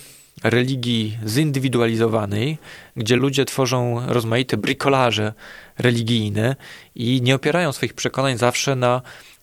religii 0.45 1.19
zindywidualizowanej, 1.27 2.59
gdzie 2.97 3.17
ludzie 3.17 3.45
tworzą 3.45 4.07
rozmaite 4.07 4.57
brikolaże 4.57 5.33
religijne 5.79 6.57
i 6.95 7.23
nie 7.23 7.35
opierają 7.35 7.73
swoich 7.73 7.95
przekonań 7.95 8.39
zawsze 8.39 8.77
na 8.77 9.03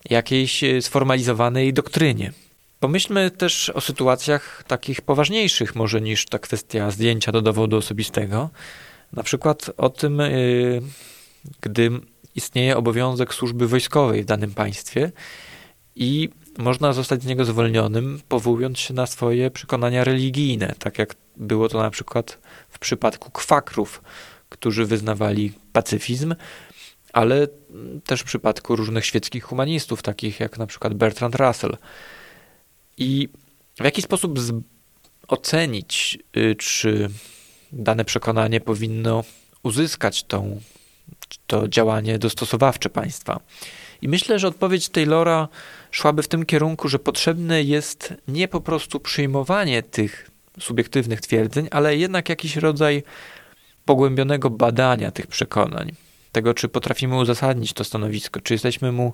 jakiejś 0.09 0.63
sformalizowanej 0.81 1.73
doktrynie. 1.73 2.31
Pomyślmy 2.79 3.31
też 3.31 3.69
o 3.69 3.81
sytuacjach 3.81 4.63
takich 4.67 5.01
poważniejszych 5.01 5.75
może 5.75 6.01
niż 6.01 6.25
ta 6.25 6.39
kwestia 6.39 6.91
zdjęcia 6.91 7.31
do 7.31 7.41
dowodu 7.41 7.77
osobistego, 7.77 8.49
na 9.13 9.23
przykład 9.23 9.71
o 9.77 9.89
tym, 9.89 10.21
y, 10.21 10.81
gdy 11.61 11.91
istnieje 12.35 12.77
obowiązek 12.77 13.33
służby 13.33 13.67
wojskowej 13.67 14.23
w 14.23 14.25
danym 14.25 14.53
państwie 14.53 15.11
i 15.95 16.29
można 16.57 16.93
zostać 16.93 17.23
z 17.23 17.25
niego 17.25 17.45
zwolnionym, 17.45 18.21
powołując 18.27 18.79
się 18.79 18.93
na 18.93 19.05
swoje 19.05 19.51
przekonania 19.51 20.03
religijne, 20.03 20.75
tak 20.79 20.99
jak 20.99 21.15
było 21.37 21.69
to 21.69 21.81
na 21.81 21.89
przykład 21.89 22.39
w 22.69 22.79
przypadku 22.79 23.31
kwakrów, 23.31 24.01
którzy 24.49 24.85
wyznawali 24.85 25.53
pacyfizm, 25.73 26.35
ale 27.15 27.47
też 28.05 28.21
w 28.21 28.23
przypadku 28.23 28.75
różnych 28.75 29.05
świeckich 29.05 29.43
humanistów, 29.43 30.01
takich 30.01 30.39
jak 30.39 30.57
na 30.57 30.67
przykład 30.67 30.93
Bertrand 30.93 31.35
Russell. 31.35 31.77
I 32.97 33.29
w 33.79 33.83
jaki 33.83 34.01
sposób 34.01 34.39
ocenić, 35.27 36.19
y, 36.37 36.55
czy 36.55 37.09
dane 37.71 38.05
przekonanie 38.05 38.61
powinno 38.61 39.23
uzyskać 39.63 40.23
tą, 40.23 40.61
to 41.47 41.67
działanie 41.67 42.19
dostosowawcze 42.19 42.89
państwa. 42.89 43.39
I 44.01 44.07
myślę, 44.07 44.39
że 44.39 44.47
odpowiedź 44.47 44.89
Taylora 44.89 45.47
szłaby 45.91 46.23
w 46.23 46.27
tym 46.27 46.45
kierunku, 46.45 46.87
że 46.87 46.99
potrzebne 46.99 47.63
jest 47.63 48.13
nie 48.27 48.47
po 48.47 48.61
prostu 48.61 48.99
przyjmowanie 48.99 49.83
tych 49.83 50.31
subiektywnych 50.59 51.21
twierdzeń, 51.21 51.67
ale 51.71 51.97
jednak 51.97 52.29
jakiś 52.29 52.55
rodzaj 52.55 53.03
pogłębionego 53.85 54.49
badania 54.49 55.11
tych 55.11 55.27
przekonań. 55.27 56.04
Tego, 56.35 56.53
czy 56.53 56.67
potrafimy 56.67 57.17
uzasadnić 57.17 57.73
to 57.73 57.83
stanowisko, 57.83 58.41
czy 58.41 58.53
jesteśmy 58.53 58.91
mu 58.91 59.13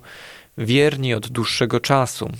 wierni 0.58 1.14
od 1.14 1.28
dłuższego 1.28 1.80
czasu, 1.80 2.30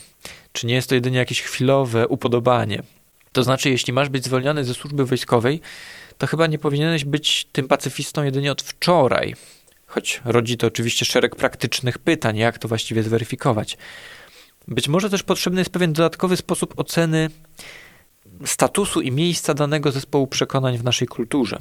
czy 0.52 0.66
nie 0.66 0.74
jest 0.74 0.88
to 0.88 0.94
jedynie 0.94 1.18
jakieś 1.18 1.42
chwilowe 1.42 2.08
upodobanie. 2.08 2.82
To 3.32 3.42
znaczy, 3.42 3.70
jeśli 3.70 3.92
masz 3.92 4.08
być 4.08 4.24
zwolniony 4.24 4.64
ze 4.64 4.74
służby 4.74 5.04
wojskowej, 5.06 5.60
to 6.18 6.26
chyba 6.26 6.46
nie 6.46 6.58
powinieneś 6.58 7.04
być 7.04 7.46
tym 7.52 7.68
pacyfistą 7.68 8.22
jedynie 8.22 8.52
od 8.52 8.62
wczoraj. 8.62 9.34
Choć 9.86 10.20
rodzi 10.24 10.56
to 10.56 10.66
oczywiście 10.66 11.04
szereg 11.04 11.36
praktycznych 11.36 11.98
pytań, 11.98 12.36
jak 12.36 12.58
to 12.58 12.68
właściwie 12.68 13.02
zweryfikować. 13.02 13.78
Być 14.68 14.88
może 14.88 15.10
też 15.10 15.22
potrzebny 15.22 15.60
jest 15.60 15.70
pewien 15.70 15.92
dodatkowy 15.92 16.36
sposób 16.36 16.74
oceny 16.76 17.30
statusu 18.44 19.00
i 19.00 19.12
miejsca 19.12 19.54
danego 19.54 19.92
zespołu 19.92 20.26
przekonań 20.26 20.78
w 20.78 20.84
naszej 20.84 21.08
kulturze. 21.08 21.58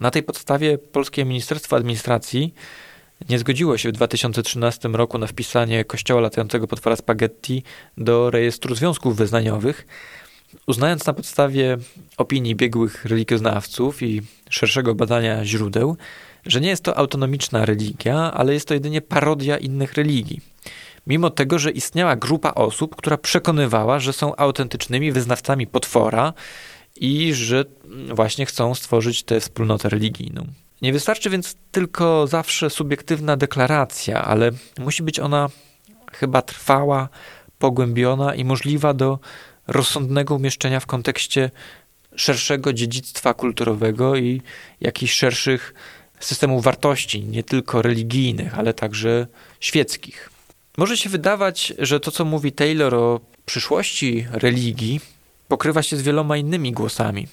Na 0.00 0.10
tej 0.10 0.22
podstawie 0.22 0.78
Polskie 0.78 1.24
Ministerstwo 1.24 1.76
Administracji 1.76 2.54
nie 3.28 3.38
zgodziło 3.38 3.78
się 3.78 3.88
w 3.88 3.92
2013 3.92 4.88
roku 4.88 5.18
na 5.18 5.26
wpisanie 5.26 5.84
Kościoła 5.84 6.20
latającego 6.20 6.66
potwora 6.66 6.96
spaghetti 6.96 7.62
do 7.96 8.30
rejestru 8.30 8.74
związków 8.74 9.16
wyznaniowych, 9.16 9.86
Uznając 10.66 11.06
na 11.06 11.12
podstawie 11.12 11.76
opinii 12.16 12.54
biegłych 12.54 13.04
religioznawców 13.04 14.02
i 14.02 14.22
szerszego 14.50 14.94
badania 14.94 15.44
źródeł, 15.44 15.96
że 16.46 16.60
nie 16.60 16.68
jest 16.68 16.84
to 16.84 16.98
autonomiczna 16.98 17.66
religia, 17.66 18.32
ale 18.34 18.54
jest 18.54 18.68
to 18.68 18.74
jedynie 18.74 19.00
parodia 19.00 19.58
innych 19.58 19.94
religii. 19.94 20.40
Mimo 21.06 21.30
tego, 21.30 21.58
że 21.58 21.70
istniała 21.70 22.16
grupa 22.16 22.50
osób, 22.54 22.96
która 22.96 23.16
przekonywała, 23.16 24.00
że 24.00 24.12
są 24.12 24.36
autentycznymi 24.36 25.12
wyznawcami 25.12 25.66
potwora 25.66 26.32
i 27.00 27.34
że 27.34 27.64
właśnie 28.14 28.46
chcą 28.46 28.74
stworzyć 28.74 29.22
tę 29.22 29.40
wspólnotę 29.40 29.88
religijną. 29.88 30.46
Nie 30.82 30.92
wystarczy 30.92 31.30
więc 31.30 31.56
tylko 31.72 32.26
zawsze 32.26 32.70
subiektywna 32.70 33.36
deklaracja, 33.36 34.24
ale 34.24 34.50
musi 34.78 35.02
być 35.02 35.20
ona 35.20 35.48
chyba 36.12 36.42
trwała, 36.42 37.08
pogłębiona 37.58 38.34
i 38.34 38.44
możliwa 38.44 38.94
do 38.94 39.18
rozsądnego 39.66 40.34
umieszczenia 40.34 40.80
w 40.80 40.86
kontekście 40.86 41.50
szerszego 42.16 42.72
dziedzictwa 42.72 43.34
kulturowego 43.34 44.16
i 44.16 44.42
jakichś 44.80 45.12
szerszych 45.12 45.74
systemów 46.20 46.64
wartości, 46.64 47.24
nie 47.24 47.42
tylko 47.42 47.82
religijnych, 47.82 48.58
ale 48.58 48.74
także 48.74 49.26
świeckich. 49.60 50.30
Może 50.76 50.96
się 50.96 51.10
wydawać, 51.10 51.72
że 51.78 52.00
to, 52.00 52.10
co 52.10 52.24
mówi 52.24 52.52
Taylor 52.52 52.94
o 52.94 53.20
przyszłości 53.44 54.26
religii, 54.32 55.00
pokrywa 55.48 55.82
się 55.82 55.96
z 55.96 56.02
wieloma 56.02 56.36
innymi 56.36 56.72
głosami. 56.72 57.28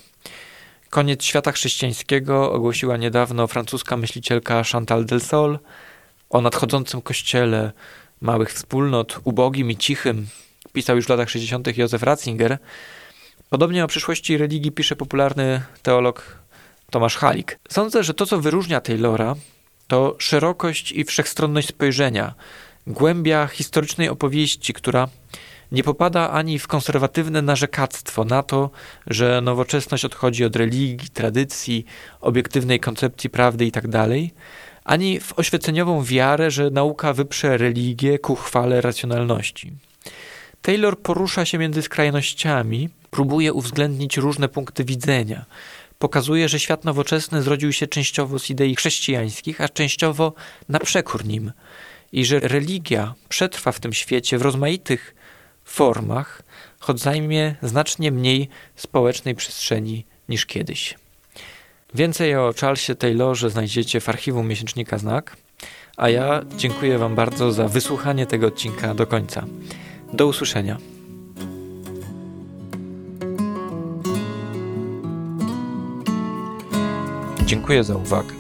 Koniec 0.90 1.24
świata 1.24 1.52
chrześcijańskiego 1.52 2.52
ogłosiła 2.52 2.98
niedawno 2.98 3.48
francuska 3.48 3.98
myślicielka 3.98 4.64
Chantal 4.72 5.06
del 5.06 5.22
Sol 5.22 5.60
o 6.30 6.42
nadchodzącym 6.42 7.02
kościele 7.02 7.72
małych 8.22 8.54
wspólnot, 8.54 9.20
ubogim 9.24 9.72
i 9.72 9.78
cichym, 9.78 10.28
pisał 10.74 10.96
już 10.96 11.06
w 11.06 11.10
latach 11.10 11.30
60. 11.30 11.78
Józef 11.78 12.04
Ratzinger. 12.04 12.58
Podobnie 13.50 13.84
o 13.84 13.88
przyszłości 13.88 14.38
religii 14.38 14.72
pisze 14.72 14.96
popularny 14.96 15.62
teolog 15.82 16.38
Tomasz 16.92 17.18
Halik. 17.18 17.60
Sądzę, 17.70 18.04
że 18.04 18.14
to, 18.14 18.26
co 18.26 18.40
wyróżnia 18.40 18.82
Taylora, 18.82 19.36
to 19.88 20.16
szerokość 20.20 20.92
i 20.92 21.04
wszechstronność 21.04 21.68
spojrzenia, 21.68 22.34
głębia 22.88 23.48
historycznej 23.48 24.10
opowieści, 24.10 24.74
która 24.74 25.08
nie 25.72 25.84
popada 25.84 26.32
ani 26.32 26.60
w 26.60 26.68
konserwatywne 26.68 27.42
narzekactwo 27.42 28.24
na 28.24 28.44
to, 28.44 28.70
że 29.08 29.42
nowoczesność 29.42 30.06
odchodzi 30.06 30.46
od 30.46 30.56
religii, 30.56 31.10
tradycji, 31.10 31.86
obiektywnej 32.22 32.80
koncepcji 32.80 33.30
prawdy 33.30 33.66
itd., 33.66 33.90
tak 33.92 34.10
ani 34.86 35.20
w 35.20 35.34
oświeceniową 35.40 36.04
wiarę, 36.04 36.52
że 36.52 36.70
nauka 36.70 37.14
wyprze 37.14 37.58
religię 37.58 38.20
ku 38.20 38.36
chwale 38.36 38.82
racjonalności. 38.82 39.72
Taylor 40.62 41.00
porusza 41.00 41.46
się 41.46 41.58
między 41.58 41.82
skrajnościami, 41.82 42.90
próbuje 43.12 43.54
uwzględnić 43.54 44.18
różne 44.18 44.50
punkty 44.50 44.84
widzenia. 44.84 45.46
Pokazuje, 46.00 46.50
że 46.50 46.60
świat 46.60 46.86
nowoczesny 46.86 47.42
zrodził 47.42 47.74
się 47.74 47.88
częściowo 47.88 48.40
z 48.40 48.50
idei 48.50 48.76
chrześcijańskich, 48.76 49.62
a 49.62 49.70
częściowo 49.70 50.34
na 50.70 50.80
przekór 50.80 51.26
nim. 51.26 51.52
I 52.12 52.26
że 52.26 52.40
religia 52.40 53.14
przetrwa 53.30 53.72
w 53.72 53.80
tym 53.80 53.94
świecie 53.94 54.38
w 54.38 54.42
rozmaitych 54.42 55.16
formach, 55.66 56.42
choć 56.80 57.00
zajmie 57.00 57.56
znacznie 57.62 58.12
mniej 58.12 58.50
społecznej 58.76 59.36
przestrzeni 59.36 60.06
niż 60.30 60.46
kiedyś. 60.46 60.96
Więcej 61.94 62.36
o 62.36 62.54
Charlesie 62.62 62.96
Taylorze 62.96 63.50
znajdziecie 63.50 64.02
w 64.02 64.10
archiwum 64.10 64.48
miesięcznika 64.48 64.98
Znak. 64.98 65.38
A 65.98 66.10
ja 66.10 66.42
dziękuję 66.58 66.98
Wam 66.98 67.16
bardzo 67.16 67.52
za 67.52 67.68
wysłuchanie 67.68 68.26
tego 68.26 68.48
odcinka 68.48 68.94
do 68.94 69.08
końca. 69.08 69.46
Do 70.14 70.28
usłyszenia. 70.28 70.78
Dziękuję 77.46 77.84
za 77.84 77.96
uwagę. 77.96 78.34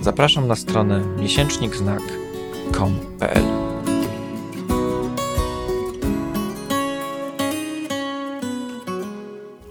Zapraszam 0.00 0.48
na 0.48 0.56
stronę 0.56 1.04
miesięcznikznak.com.pl 1.16 3.67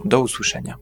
Do 0.07 0.21
usłyszenia. 0.21 0.77